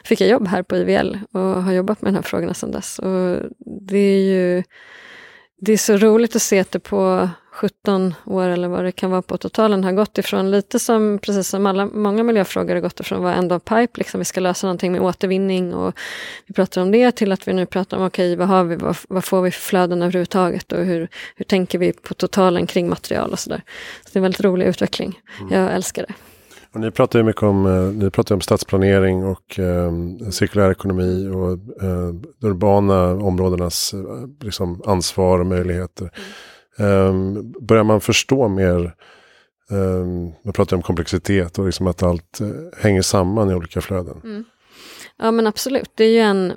fick 0.05 0.21
jag 0.21 0.31
jobb 0.31 0.49
här 0.49 0.63
på 0.63 0.77
IVL 0.77 1.19
och 1.33 1.63
har 1.63 1.73
jobbat 1.73 2.03
med 2.03 2.13
de 2.13 2.17
här 2.17 2.23
frågorna 2.23 2.55
sedan 2.55 2.71
dess. 2.71 2.99
Och 2.99 3.39
det 3.89 3.99
är 3.99 4.21
ju 4.21 4.63
det 5.59 5.73
är 5.73 5.77
så 5.77 5.97
roligt 5.97 6.37
att 6.37 6.43
se 6.43 6.59
att 6.59 6.71
det 6.71 6.79
på 6.79 7.29
17 7.57 8.15
år 8.25 8.49
eller 8.49 8.69
vad 8.69 8.85
det 8.85 8.93
kan 8.93 9.11
vara 9.11 9.23
på 9.23 9.37
totalen 9.39 9.85
har 9.85 9.93
gått 9.93 10.19
ifrån 10.19 10.51
lite 10.51 10.79
som, 10.79 11.19
precis 11.23 11.49
som 11.49 11.67
alla, 11.67 11.87
många 11.87 12.23
miljöfrågor 12.23 12.75
har 12.75 12.81
gått 12.81 13.01
ifrån 13.01 13.23
vara 13.23 13.35
end 13.35 13.53
of 13.53 13.65
pipe, 13.65 13.99
liksom 13.99 14.19
vi 14.19 14.25
ska 14.25 14.41
lösa 14.41 14.67
någonting 14.67 14.93
med 14.93 15.01
återvinning 15.01 15.75
och 15.75 15.95
vi 16.47 16.55
pratar 16.55 16.83
om 16.83 16.93
det 16.93 17.13
till 17.13 17.33
att 17.33 17.49
vi 17.49 17.53
nu 17.53 17.67
pratar 17.67 17.97
om 17.97 18.07
okej, 18.07 18.33
okay, 18.33 18.37
vad 18.37 18.49
har 18.49 18.65
vi, 18.65 18.77
vad, 18.77 18.97
vad, 19.09 19.25
får 19.25 19.43
vi 19.43 19.51
för 19.51 19.61
flöden 19.61 20.03
överhuvudtaget 20.03 20.73
och 20.73 20.85
hur, 20.85 21.09
hur 21.37 21.45
tänker 21.45 21.79
vi 21.79 21.93
på 21.93 22.15
totalen 22.15 22.67
kring 22.67 22.89
material 22.89 23.31
och 23.33 23.39
sådär. 23.39 23.63
Så 24.05 24.11
det 24.13 24.17
är 24.17 24.21
en 24.21 24.23
väldigt 24.23 24.45
rolig 24.45 24.67
utveckling. 24.67 25.21
Mm. 25.41 25.53
Jag 25.53 25.75
älskar 25.75 26.07
det. 26.09 26.15
Och 26.73 26.81
ni 26.81 26.91
pratar 26.91 27.19
ju 27.19 27.25
mycket 27.25 27.43
om, 27.43 27.67
eh, 27.67 28.03
ni 28.03 28.11
pratar 28.11 28.35
om 28.35 28.41
stadsplanering 28.41 29.25
och 29.25 29.59
eh, 29.59 29.93
cirkulär 30.31 30.71
ekonomi 30.71 31.29
och 31.29 31.53
eh, 31.85 32.15
de 32.41 32.49
urbana 32.49 33.13
områdenas 33.13 33.95
eh, 33.95 34.01
liksom, 34.43 34.83
ansvar 34.87 35.39
och 35.39 35.47
möjligheter. 35.47 36.03
Mm. 36.03 36.29
Ehm, 36.79 37.53
börjar 37.61 37.85
man 37.85 38.01
förstå 38.01 38.49
mer, 38.49 38.95
ehm, 39.71 40.33
man 40.45 40.53
pratar 40.53 40.77
om 40.77 40.83
komplexitet 40.83 41.59
och 41.59 41.67
liksom 41.67 41.87
att 41.87 42.03
allt 42.03 42.41
eh, 42.41 42.49
hänger 42.83 43.03
samman 43.03 43.51
i 43.51 43.55
olika 43.55 43.81
flöden. 43.81 44.21
Mm. 44.25 44.45
Ja 45.19 45.31
men 45.31 45.47
absolut, 45.47 45.91
det 45.95 46.05
är 46.05 46.11
ju 46.11 46.21
en 46.21 46.53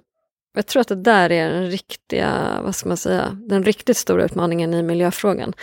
jag 0.54 0.68
tror 0.68 0.82
att 0.82 0.88
det 0.88 0.96
där 0.96 1.32
är 1.32 1.50
den 1.50 1.72
riktiga, 1.72 2.60
vad 2.64 2.76
ska 2.76 2.88
man 2.88 2.98
säga, 2.98 3.38
den 3.48 3.64
riktigt 3.64 3.98
stora 3.98 4.26
utmaningen 4.26 4.74
i 4.74 4.84
miljöfrågan. 4.84 5.54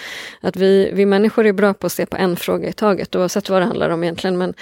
Att 0.40 0.57
vi, 0.57 0.90
vi 0.92 1.07
människor 1.07 1.47
är 1.47 1.53
bra 1.53 1.75
på 1.75 1.87
att 1.87 1.92
se 1.92 2.07
på 2.07 2.16
en 2.16 2.37
fråga 2.37 2.69
i 2.69 2.73
taget 2.73 3.16
oavsett 3.16 3.49
vad 3.49 3.62
det 3.62 3.66
handlar 3.66 3.90
om 3.90 4.03
egentligen. 4.03 4.38
Men 4.38 4.55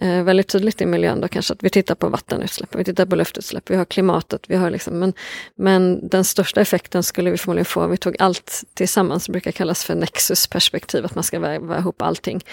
eh, 0.00 0.22
väldigt 0.22 0.48
tydligt 0.48 0.80
i 0.80 0.86
miljön 0.86 1.20
då 1.20 1.28
kanske 1.28 1.52
att 1.52 1.62
vi 1.62 1.70
tittar 1.70 1.94
på 1.94 2.08
vattenutsläpp, 2.08 2.74
vi 2.74 2.84
tittar 2.84 3.06
på 3.06 3.16
luftutsläpp, 3.16 3.70
vi 3.70 3.76
har 3.76 3.84
klimatet, 3.84 4.44
vi 4.48 4.56
har 4.56 4.70
liksom, 4.70 4.98
men, 4.98 5.12
men 5.54 6.08
den 6.08 6.24
största 6.24 6.60
effekten 6.60 7.02
skulle 7.02 7.30
vi 7.30 7.36
förmodligen 7.36 7.64
få 7.64 7.84
om 7.84 7.90
vi 7.90 7.96
tog 7.96 8.16
allt 8.18 8.64
tillsammans, 8.74 9.26
det 9.26 9.32
brukar 9.32 9.52
kallas 9.52 9.84
för 9.84 9.94
nexusperspektiv, 9.94 11.04
att 11.04 11.14
man 11.14 11.24
ska 11.24 11.38
väva 11.38 11.78
ihop 11.78 12.02
allting. 12.02 12.44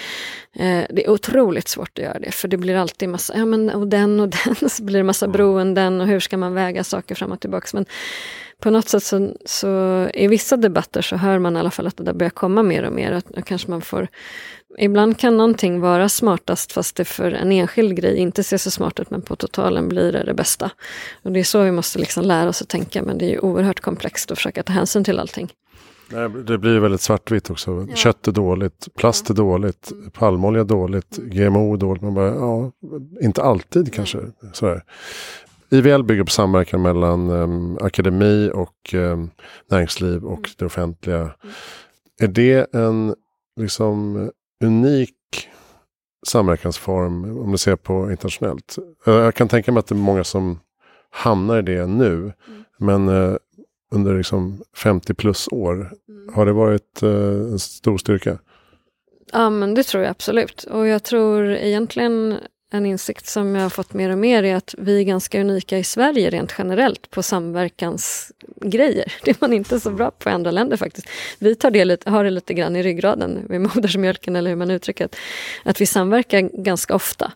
Eh, 0.54 0.84
det 0.90 1.06
är 1.06 1.10
otroligt 1.10 1.68
svårt 1.68 2.00
att 2.00 2.04
göra 2.04 2.20
det, 2.20 2.32
för 2.32 2.48
det 2.48 2.58
blir 2.58 2.76
alltid 2.76 3.10
massa, 3.10 3.38
ja 3.38 3.46
men 3.46 3.70
och 3.70 3.88
den 3.88 4.20
och 4.20 4.30
den, 4.30 4.70
så 4.70 4.84
blir 4.84 4.98
det 4.98 5.04
massa 5.04 5.28
beroenden 5.28 6.02
och 6.02 6.08
hur 6.08 6.20
ska 6.20 6.38
man 6.38 6.54
väga 6.54 6.84
saker 6.84 7.16
fram 7.16 7.32
och 7.32 7.40
tillbaka. 7.40 7.68
Men 7.74 7.86
på 8.62 8.70
något 8.70 8.90
sätt 8.90 9.04
så, 9.04 9.34
så 9.46 9.68
i 10.14 10.28
vissa 10.28 10.58
debatter 10.58 11.02
så 11.02 11.16
hör 11.16 11.40
man 11.40 11.56
i 11.56 11.60
alla 11.60 11.72
fall 11.72 11.88
att 11.88 11.98
det 11.98 12.04
där 12.04 12.14
börjar 12.14 12.30
komma 12.30 12.64
mer 12.64 12.84
och 12.84 12.94
mer. 12.94 13.12
Att 13.12 13.46
kanske 13.46 13.72
man 13.72 13.82
får, 13.82 14.08
ibland 14.78 15.18
kan 15.18 15.38
någonting 15.38 15.80
vara 15.80 16.10
smartast 16.10 16.72
fast 16.72 16.96
det 16.96 17.06
för 17.06 17.32
en 17.32 17.52
enskild 17.52 17.96
grej 17.96 18.18
inte 18.18 18.44
ser 18.44 18.58
så 18.58 18.72
smart 18.72 19.00
ut 19.00 19.10
men 19.10 19.22
på 19.22 19.36
totalen 19.36 19.90
blir 19.90 20.12
det 20.12 20.24
det 20.24 20.34
bästa. 20.34 20.72
Och 21.24 21.32
det 21.32 21.40
är 21.40 21.44
så 21.44 21.64
vi 21.64 21.72
måste 21.72 22.00
liksom 22.00 22.24
lära 22.24 22.50
oss 22.50 22.62
att 22.62 22.70
tänka 22.70 23.04
men 23.04 23.18
det 23.18 23.26
är 23.26 23.30
ju 23.30 23.40
oerhört 23.40 23.80
komplext 23.80 24.32
att 24.32 24.38
försöka 24.38 24.64
ta 24.64 24.74
hänsyn 24.74 25.04
till 25.04 25.20
allting. 25.20 25.52
Det 26.46 26.58
blir 26.58 26.80
väldigt 26.80 27.02
svartvitt 27.02 27.50
också. 27.50 27.86
Ja. 27.90 27.96
Kött 27.96 28.28
är 28.28 28.32
dåligt, 28.32 28.88
plast 28.96 29.30
är 29.30 29.34
dåligt, 29.34 29.92
palmolja 30.14 30.62
är 30.62 30.66
dåligt, 30.66 31.18
GMO 31.18 31.74
är 31.74 31.78
dåligt. 31.78 32.04
Man 32.04 32.14
bara, 32.14 32.36
ja, 32.36 32.72
inte 33.22 33.44
alltid 33.44 33.94
kanske. 33.94 34.20
Sådär. 34.54 34.84
IVL 35.70 36.04
bygger 36.04 36.24
på 36.24 36.32
samverkan 36.32 36.82
mellan 36.82 37.30
um, 37.30 37.78
akademi 37.82 38.52
och 38.54 38.94
um, 38.94 39.30
näringsliv 39.70 40.26
och 40.26 40.38
mm. 40.38 40.52
det 40.58 40.66
offentliga. 40.66 41.20
Mm. 41.20 41.34
Är 42.20 42.28
det 42.28 42.74
en 42.74 43.16
liksom 43.60 44.30
unik 44.64 45.14
samverkansform 46.28 47.38
om 47.40 47.52
du 47.52 47.58
ser 47.58 47.76
på 47.76 48.12
internationellt? 48.12 48.76
Jag 49.06 49.36
kan 49.36 49.48
tänka 49.48 49.72
mig 49.72 49.80
att 49.80 49.88
det 49.88 49.96
är 49.96 49.98
många 49.98 50.24
som 50.24 50.60
hamnar 51.10 51.60
i 51.60 51.62
det 51.62 51.88
nu. 51.88 52.14
Mm. 52.14 52.34
Men 52.78 53.10
uh, 53.10 53.38
under 53.92 54.18
liksom 54.18 54.64
50 54.76 55.14
plus 55.14 55.48
år, 55.52 55.74
mm. 56.10 56.34
har 56.34 56.46
det 56.46 56.54
varit 56.54 57.04
uh, 57.04 57.52
en 57.52 57.60
stor 57.60 57.98
styrka? 57.98 58.38
Ja 59.32 59.50
men 59.50 59.74
det 59.74 59.84
tror 59.84 60.04
jag 60.04 60.12
absolut. 60.12 60.64
Och 60.64 60.88
jag 60.88 61.04
tror 61.04 61.50
egentligen 61.50 62.38
en 62.70 62.86
insikt 62.86 63.28
som 63.28 63.56
jag 63.56 63.64
har 63.64 63.70
fått 63.70 63.94
mer 63.94 64.10
och 64.10 64.18
mer 64.18 64.44
är 64.44 64.56
att 64.56 64.76
vi 64.78 65.00
är 65.00 65.04
ganska 65.04 65.42
unika 65.42 65.78
i 65.78 65.84
Sverige 65.84 66.30
rent 66.30 66.54
generellt 66.58 67.10
på 67.10 67.24
samverkansgrejer. 67.24 69.14
Det 69.24 69.32
är 69.32 69.36
man 69.40 69.54
inte 69.54 69.80
så 69.80 69.92
bra 69.92 70.12
på 70.12 70.30
i 70.30 70.32
andra 70.32 70.52
länder 70.52 70.78
faktiskt. 70.78 71.08
Vi 71.40 71.56
tar 71.56 71.72
det 71.72 71.86
lite, 71.86 72.10
har 72.10 72.24
det 72.24 72.30
lite 72.30 72.54
grann 72.54 72.76
i 72.76 72.84
ryggraden 72.84 73.46
med 73.50 73.62
modersmjölken 73.76 74.36
eller 74.36 74.50
hur 74.50 74.58
man 74.58 74.72
uttrycker 74.72 75.08
det. 75.08 75.18
Att 75.70 75.82
vi 75.82 75.86
samverkar 75.86 76.42
ganska 76.42 76.96
ofta. 76.96 77.32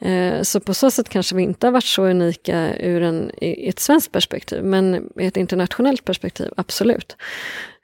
Eh, 0.00 0.42
så 0.42 0.60
på 0.60 0.74
så 0.74 0.90
sätt 0.90 1.08
kanske 1.08 1.36
vi 1.36 1.42
inte 1.42 1.66
har 1.66 1.72
varit 1.72 1.84
så 1.84 2.04
unika 2.04 2.76
ur 2.76 3.02
en, 3.02 3.30
i 3.40 3.68
ett 3.68 3.80
svenskt 3.80 4.12
perspektiv, 4.12 4.64
men 4.64 5.10
i 5.20 5.26
ett 5.26 5.36
internationellt 5.36 6.04
perspektiv, 6.04 6.52
absolut. 6.56 7.16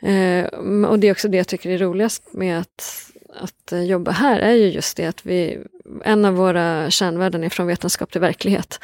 Eh, 0.02 0.44
och 0.88 0.98
det 0.98 1.06
är 1.08 1.12
också 1.12 1.28
det 1.28 1.36
jag 1.36 1.48
tycker 1.48 1.70
är 1.70 1.78
roligast 1.78 2.32
med 2.32 2.58
att 2.58 3.06
att 3.40 3.72
eh, 3.72 3.82
jobba 3.82 4.10
här 4.10 4.40
är 4.40 4.52
ju 4.52 4.66
just 4.66 4.96
det 4.96 5.06
att 5.06 5.26
vi, 5.26 5.58
en 6.04 6.24
av 6.24 6.34
våra 6.34 6.90
kärnvärden 6.90 7.44
är 7.44 7.48
från 7.48 7.66
vetenskap 7.66 8.12
till 8.12 8.20
verklighet. 8.20 8.80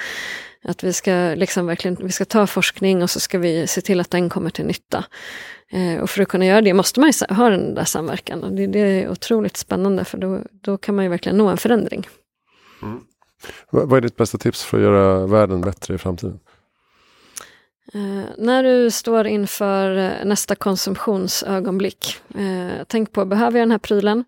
Att 0.65 0.85
vi 0.85 0.93
ska, 0.93 1.35
liksom 1.37 1.67
verkligen, 1.67 1.97
vi 2.01 2.13
ska 2.13 2.25
ta 2.25 2.47
forskning 2.47 3.03
och 3.03 3.11
så 3.11 3.21
ska 3.21 3.39
vi 3.39 3.67
se 3.67 3.81
till 3.81 4.01
att 4.01 4.11
den 4.11 4.29
kommer 4.29 4.51
till 4.51 4.67
nytta. 4.67 5.05
Eh, 5.71 6.03
och 6.03 6.11
för 6.11 6.23
att 6.23 6.29
kunna 6.29 6.47
göra 6.47 6.61
det 6.61 6.75
måste 6.75 7.01
man 7.01 7.11
ju 7.11 7.35
ha 7.35 7.51
den 7.51 7.75
där 7.75 7.85
samverkan. 7.85 8.45
Och 8.45 8.53
det, 8.53 8.67
det 8.67 8.79
är 8.79 9.11
otroligt 9.11 9.57
spännande 9.57 10.05
för 10.05 10.19
då, 10.19 10.41
då 10.51 10.79
kan 10.79 10.95
man 10.95 11.05
ju 11.05 11.11
verkligen 11.11 11.39
nå 11.39 11.49
en 11.49 11.57
förändring. 11.57 12.09
Mm. 12.83 13.01
Vad 13.71 13.97
är 13.97 14.01
ditt 14.01 14.17
bästa 14.17 14.39
tips 14.39 14.63
för 14.63 14.77
att 14.79 14.83
göra 14.83 15.27
världen 15.27 15.61
bättre 15.61 15.95
i 15.95 15.99
framtiden? 15.99 16.41
Eh, 17.95 18.25
när 18.39 18.63
du 18.63 18.91
står 18.91 19.27
inför 19.27 19.97
eh, 19.97 20.25
nästa 20.25 20.55
konsumtionsögonblick, 20.55 22.21
eh, 22.35 22.85
tänk 22.87 23.13
på, 23.13 23.25
behöver 23.25 23.59
jag 23.59 23.67
den 23.67 23.71
här 23.71 23.79
prylen? 23.79 24.25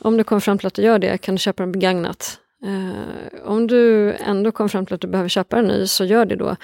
Om 0.00 0.16
du 0.16 0.24
kommer 0.24 0.40
fram 0.40 0.58
till 0.58 0.66
att 0.66 0.74
du 0.74 0.82
gör 0.82 0.98
det, 0.98 1.18
kan 1.18 1.34
du 1.34 1.38
köpa 1.38 1.62
den 1.62 1.72
begagnat. 1.72 2.38
Eh, 2.64 3.48
om 3.48 3.66
du 3.66 4.12
ändå 4.12 4.52
kommer 4.52 4.68
fram 4.68 4.86
till 4.86 4.94
att 4.94 5.00
du 5.00 5.08
behöver 5.08 5.28
köpa 5.28 5.58
en 5.58 5.64
ny, 5.64 5.86
så 5.86 6.04
gör 6.04 6.24
det 6.24 6.36
då. 6.36 6.56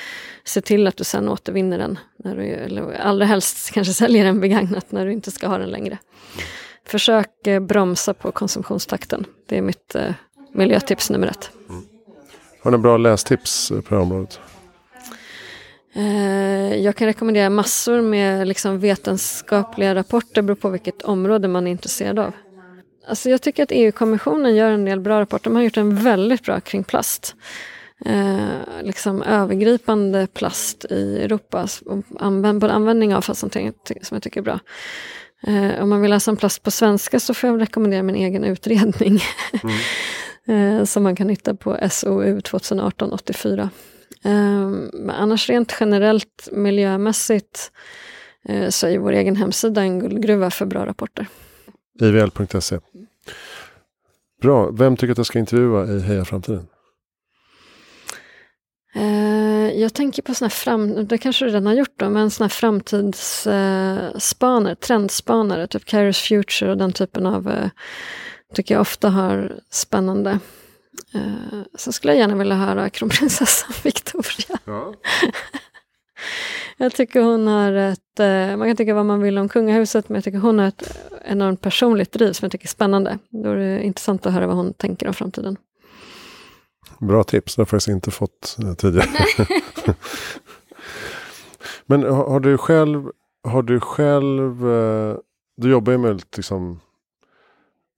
Se 0.45 0.61
till 0.61 0.87
att 0.87 0.97
du 0.97 1.05
sen 1.05 1.29
återvinner 1.29 1.79
den. 1.79 1.99
När 2.25 2.37
du, 2.37 2.43
eller 2.43 2.93
allra 2.93 3.25
helst 3.25 3.71
kanske 3.75 3.93
säljer 3.93 4.25
den 4.25 4.41
begagnat 4.41 4.93
när 4.93 5.07
du 5.07 5.13
inte 5.13 5.31
ska 5.31 5.49
ha 5.49 5.59
den 5.59 5.71
längre. 5.71 5.99
Försök 6.87 7.47
eh, 7.47 7.61
bromsa 7.61 8.15
på 8.15 8.33
konsumtionstakten. 8.33 9.27
Det 9.47 9.59
är 9.59 9.63
mitt 9.63 9.95
eh, 9.95 10.15
miljötips 10.53 11.11
nummer 11.11 11.27
ett. 11.27 11.51
Mm. 11.69 11.83
Har 12.63 12.71
ni 12.71 12.79
bra 12.79 12.97
lästips 12.97 13.69
på 13.69 13.75
det 13.75 13.91
här 13.91 13.99
området? 13.99 14.41
Eh, 15.93 16.77
jag 16.77 16.97
kan 16.97 17.07
rekommendera 17.07 17.51
massor 17.51 18.01
med 18.01 18.49
liksom 18.49 18.81
vetenskapliga 18.81 19.95
rapporter, 19.95 20.43
beror 20.43 20.57
på 20.57 20.69
vilket 20.69 21.03
område 21.03 21.49
man 21.49 21.67
är 21.67 21.71
intresserad 21.71 22.19
av. 22.19 22.33
Alltså 23.09 23.31
jag 23.31 23.43
tycker 23.43 23.63
att 23.63 23.73
EU-kommissionen 23.73 24.57
gör 24.57 24.71
en 24.71 24.85
del 24.85 25.01
bra 25.01 25.21
rapporter. 25.21 25.45
De 25.45 25.57
har 25.57 25.63
gjort 25.63 25.77
en 25.77 25.97
väldigt 25.97 26.43
bra 26.43 26.61
kring 26.61 26.85
plast. 26.85 27.35
Eh, 28.05 28.39
liksom 28.83 29.23
övergripande 29.23 30.27
plast 30.27 30.85
i 30.91 31.19
Europa. 31.23 31.67
Använd, 32.19 32.61
både 32.61 32.73
användning 32.73 33.15
av 33.15 33.19
avfallshantering 33.19 33.73
som 34.03 34.15
jag 34.15 34.23
tycker 34.23 34.41
är 34.41 34.45
bra. 34.45 34.59
Eh, 35.47 35.83
om 35.83 35.89
man 35.89 36.01
vill 36.01 36.11
läsa 36.11 36.31
om 36.31 36.37
plast 36.37 36.63
på 36.63 36.71
svenska 36.71 37.21
så 37.21 37.35
får 37.35 37.51
jag 37.51 37.61
rekommendera 37.61 38.03
min 38.03 38.17
egen 38.17 38.45
utredning. 38.45 39.21
Mm. 40.47 40.79
eh, 40.81 40.85
som 40.85 41.03
man 41.03 41.17
kan 41.17 41.29
hitta 41.29 41.55
på 41.55 41.79
SOU 41.91 42.39
2018-84. 42.41 43.69
Ehm, 44.23 44.91
men 44.93 45.11
annars 45.11 45.49
rent 45.49 45.77
generellt 45.81 46.49
miljömässigt 46.53 47.73
eh, 48.45 48.69
så 48.69 48.87
är 48.87 48.99
vår 48.99 49.13
egen 49.13 49.37
hemsida 49.37 49.83
en 49.83 50.01
guldgruva 50.01 50.51
för 50.51 50.67
bra 50.67 50.87
rapporter. 50.87 51.27
IVL.se. 52.01 52.79
Bra. 54.43 54.71
Vem 54.71 54.97
tycker 54.97 55.13
att 55.13 55.19
jag 55.19 55.27
ska 55.27 55.39
intervjua 55.39 55.87
i 55.87 56.01
Heja 56.01 56.25
Framtiden? 56.25 56.67
Eh, 58.95 59.81
jag 59.81 59.95
tänker 59.95 60.23
på 60.23 60.35
sådana 60.35 60.51
fram, 60.51 61.07
det 61.07 61.19
kanske 61.19 61.45
du 61.45 61.49
redan 61.49 61.67
har 61.67 61.75
gjort 61.75 61.95
då, 61.97 62.11
men 62.11 62.31
sådana 62.31 62.49
framtidsspanare, 62.49 64.75
trendspanare, 64.75 65.67
typ 65.67 65.85
Carriers 65.85 66.29
Future 66.29 66.71
och 66.71 66.79
den 66.79 66.93
typen 66.93 67.27
av, 67.27 67.69
tycker 68.55 68.75
jag 68.75 68.81
ofta 68.81 69.11
har 69.11 69.53
spännande 69.71 70.39
Uh, 71.15 71.63
så 71.75 71.93
skulle 71.93 72.13
jag 72.13 72.21
gärna 72.21 72.35
vilja 72.35 72.57
höra 72.57 72.91
kronprinsessan 72.91 73.73
Victoria. 73.85 74.59
Ja. 74.65 74.95
jag 76.77 76.95
tycker 76.95 77.23
hon 77.23 77.47
har 77.47 77.73
ett, 77.73 78.21
uh, 78.21 78.57
man 78.57 78.69
kan 78.69 78.77
tycka 78.77 78.95
vad 78.95 79.07
man 79.07 79.23
vill 79.23 79.39
om 79.39 79.49
kungahuset, 79.49 80.09
men 80.09 80.15
jag 80.15 80.25
tycker 80.25 80.39
hon 80.39 80.59
har 80.59 80.67
ett 80.67 80.99
enormt 81.25 81.61
personligt 81.61 82.13
driv 82.13 82.33
som 82.33 82.45
jag 82.45 82.53
tycker 82.53 82.67
är 82.67 82.69
spännande. 82.69 83.19
Då 83.29 83.51
är 83.51 83.57
det 83.57 83.83
intressant 83.83 84.27
att 84.27 84.33
höra 84.33 84.47
vad 84.47 84.57
hon 84.57 84.75
tänker 84.75 85.09
om 85.09 85.15
framtiden. 85.15 85.57
Bra 86.99 87.25
tips, 87.25 87.57
det 87.57 87.61
har 87.61 87.63
jag 87.63 87.69
faktiskt 87.69 87.89
inte 87.89 88.11
fått 88.11 88.57
uh, 88.65 88.75
tidigare. 88.75 89.07
men 91.87 92.03
har, 92.03 92.31
har, 92.31 92.41
du 92.41 92.59
själv, 92.59 93.11
har 93.43 93.63
du 93.63 93.81
själv, 93.81 94.61
du 95.57 95.71
jobbar 95.71 95.93
ju 95.93 95.99
med 95.99 96.23
liksom 96.37 96.81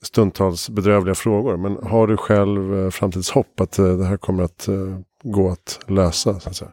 stundtals 0.02 0.70
bedrövliga 0.70 1.14
frågor. 1.14 1.56
Men 1.56 1.76
har 1.76 2.06
du 2.06 2.16
själv 2.16 2.84
eh, 2.84 2.90
framtidshopp 2.90 3.60
att 3.60 3.78
eh, 3.78 3.96
det 3.96 4.04
här 4.04 4.16
kommer 4.16 4.42
att 4.42 4.68
eh, 4.68 4.74
gå 5.22 5.50
att 5.50 5.80
lösa? 5.86 6.40
Så 6.40 6.48
att 6.48 6.56
säga? 6.56 6.70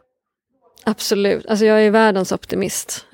Absolut, 0.84 1.46
alltså 1.46 1.66
jag 1.66 1.86
är 1.86 1.92
världens 1.92 2.32
optimist. 2.32 3.06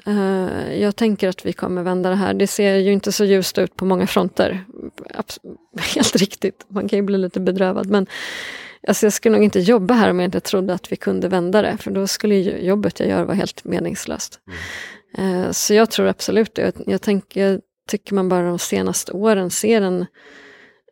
Jag 0.78 0.96
tänker 0.96 1.30
att 1.30 1.46
vi 1.46 1.54
kommer 1.54 1.84
vända 1.84 2.10
det 2.10 2.16
här. 2.16 2.34
Det 2.34 2.48
ser 2.48 2.76
ju 2.76 2.94
inte 2.94 3.12
så 3.12 3.26
ljust 3.26 3.58
ut 3.58 3.76
på 3.76 3.86
många 3.86 4.08
fronter. 4.08 4.66
Helt 5.96 6.16
riktigt, 6.16 6.66
man 6.68 6.90
kan 6.90 7.00
ju 7.00 7.04
bli 7.04 7.18
lite 7.18 7.40
bedrövad. 7.40 7.90
Men 7.90 8.08
alltså 8.88 9.06
jag 9.06 9.14
skulle 9.14 9.36
nog 9.36 9.44
inte 9.44 9.60
jobba 9.60 9.94
här 9.94 10.10
om 10.10 10.20
jag 10.20 10.28
inte 10.28 10.40
trodde 10.40 10.74
att 10.74 10.92
vi 10.92 10.96
kunde 10.96 11.28
vända 11.28 11.62
det. 11.62 11.78
För 11.78 11.92
då 11.92 12.08
skulle 12.08 12.36
jobbet 12.42 13.00
jag 13.00 13.10
gör 13.10 13.24
vara 13.24 13.36
helt 13.36 13.64
meningslöst. 13.64 14.40
Mm. 15.18 15.54
Så 15.54 15.74
jag 15.74 15.92
tror 15.92 16.08
absolut 16.08 16.56
det. 16.56 16.74
Jag, 16.86 17.02
tänker, 17.02 17.62
tycker 17.88 18.16
man 18.16 18.30
bara 18.30 18.48
de 18.48 18.60
senaste 18.60 19.12
åren 19.12 19.50
ser 19.50 19.82
en, 19.82 20.06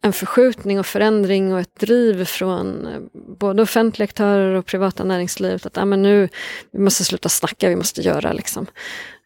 en 0.02 0.14
förskjutning 0.14 0.80
och 0.80 0.86
förändring 0.86 1.54
och 1.54 1.60
ett 1.60 1.80
driv 1.80 2.26
från 2.26 2.88
eh, 2.88 3.00
både 3.40 3.64
offentliga 3.64 4.04
aktörer 4.04 4.54
och 4.54 4.66
privata 4.66 5.04
näringslivet. 5.04 5.66
Att 5.66 5.78
ah, 5.78 5.86
men 5.86 6.02
nu, 6.02 6.30
vi 6.72 6.80
måste 6.80 7.04
sluta 7.04 7.30
snacka, 7.30 7.70
vi 7.70 7.76
måste 7.76 8.02
göra. 8.02 8.34
Liksom. 8.34 8.66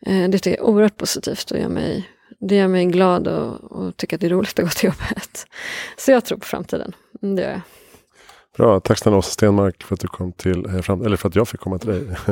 Eh, 0.06 0.30
det 0.30 0.39
tycker 0.39 0.58
jag 0.58 0.67
är 0.67 0.71
oerhört 0.71 0.97
positivt 0.97 1.51
och 1.51 1.60
gör 1.60 1.69
mig, 1.69 2.10
det 2.39 2.56
gör 2.56 2.67
mig 2.67 2.86
glad 2.86 3.28
och, 3.28 3.71
och 3.71 3.97
tycker 3.97 4.17
att 4.17 4.21
det 4.21 4.28
är 4.28 4.32
roligt 4.32 4.60
att 4.60 4.65
gå 4.65 4.71
till 4.71 4.88
jobbet. 4.88 5.47
Så 5.97 6.12
jag 6.12 6.25
tror 6.25 6.38
på 6.38 6.45
framtiden, 6.45 6.95
mm, 7.21 7.36
det 7.36 7.41
gör 7.41 7.51
jag. 7.51 7.62
Bra, 8.58 8.80
tack 8.80 8.98
snälla 8.98 9.18
Åsa 9.18 9.30
Stenmark 9.30 9.84
för 9.84 9.94
att 9.94 10.00
du 10.00 10.08
kom 10.08 10.32
till 10.32 10.65
eh, 10.65 10.72
Heja 10.72 10.84
Framtiden, 10.84 11.08
eller 11.08 11.18
för 11.18 11.30
att 11.30 11.36
jag 11.36 11.48
fick 11.48 11.60
komma 11.60 11.80
till 11.80 11.89
dig. 11.89 12.02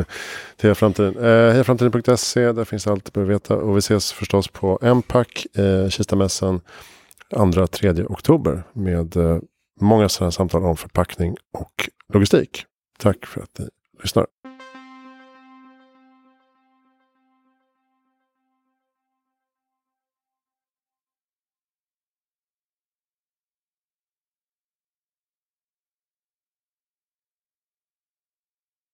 till 0.57 0.63
Heja 0.63 0.75
Framtiden. 0.75 1.17
Eh, 1.17 1.51
Hejaframtiden.se, 1.51 2.51
där 2.51 2.65
finns 2.65 2.87
allt 2.87 3.05
du 3.05 3.11
behöver 3.11 3.33
veta. 3.33 3.55
Och 3.55 3.75
vi 3.75 3.79
ses 3.79 4.13
förstås 4.13 4.47
på 4.47 4.79
Empac, 4.81 5.27
eh, 5.55 5.89
Kistamässan, 5.89 6.61
2-3 7.31 8.05
oktober 8.09 8.63
med 8.73 9.17
eh, 9.17 9.37
många 9.81 10.09
sådana 10.09 10.31
samtal 10.31 10.65
om 10.65 10.77
förpackning 10.77 11.35
och 11.53 11.89
logistik. 12.13 12.65
Tack 12.99 13.25
för 13.25 13.41
att 13.41 13.59
ni 13.59 13.67
lyssnar. 14.01 14.25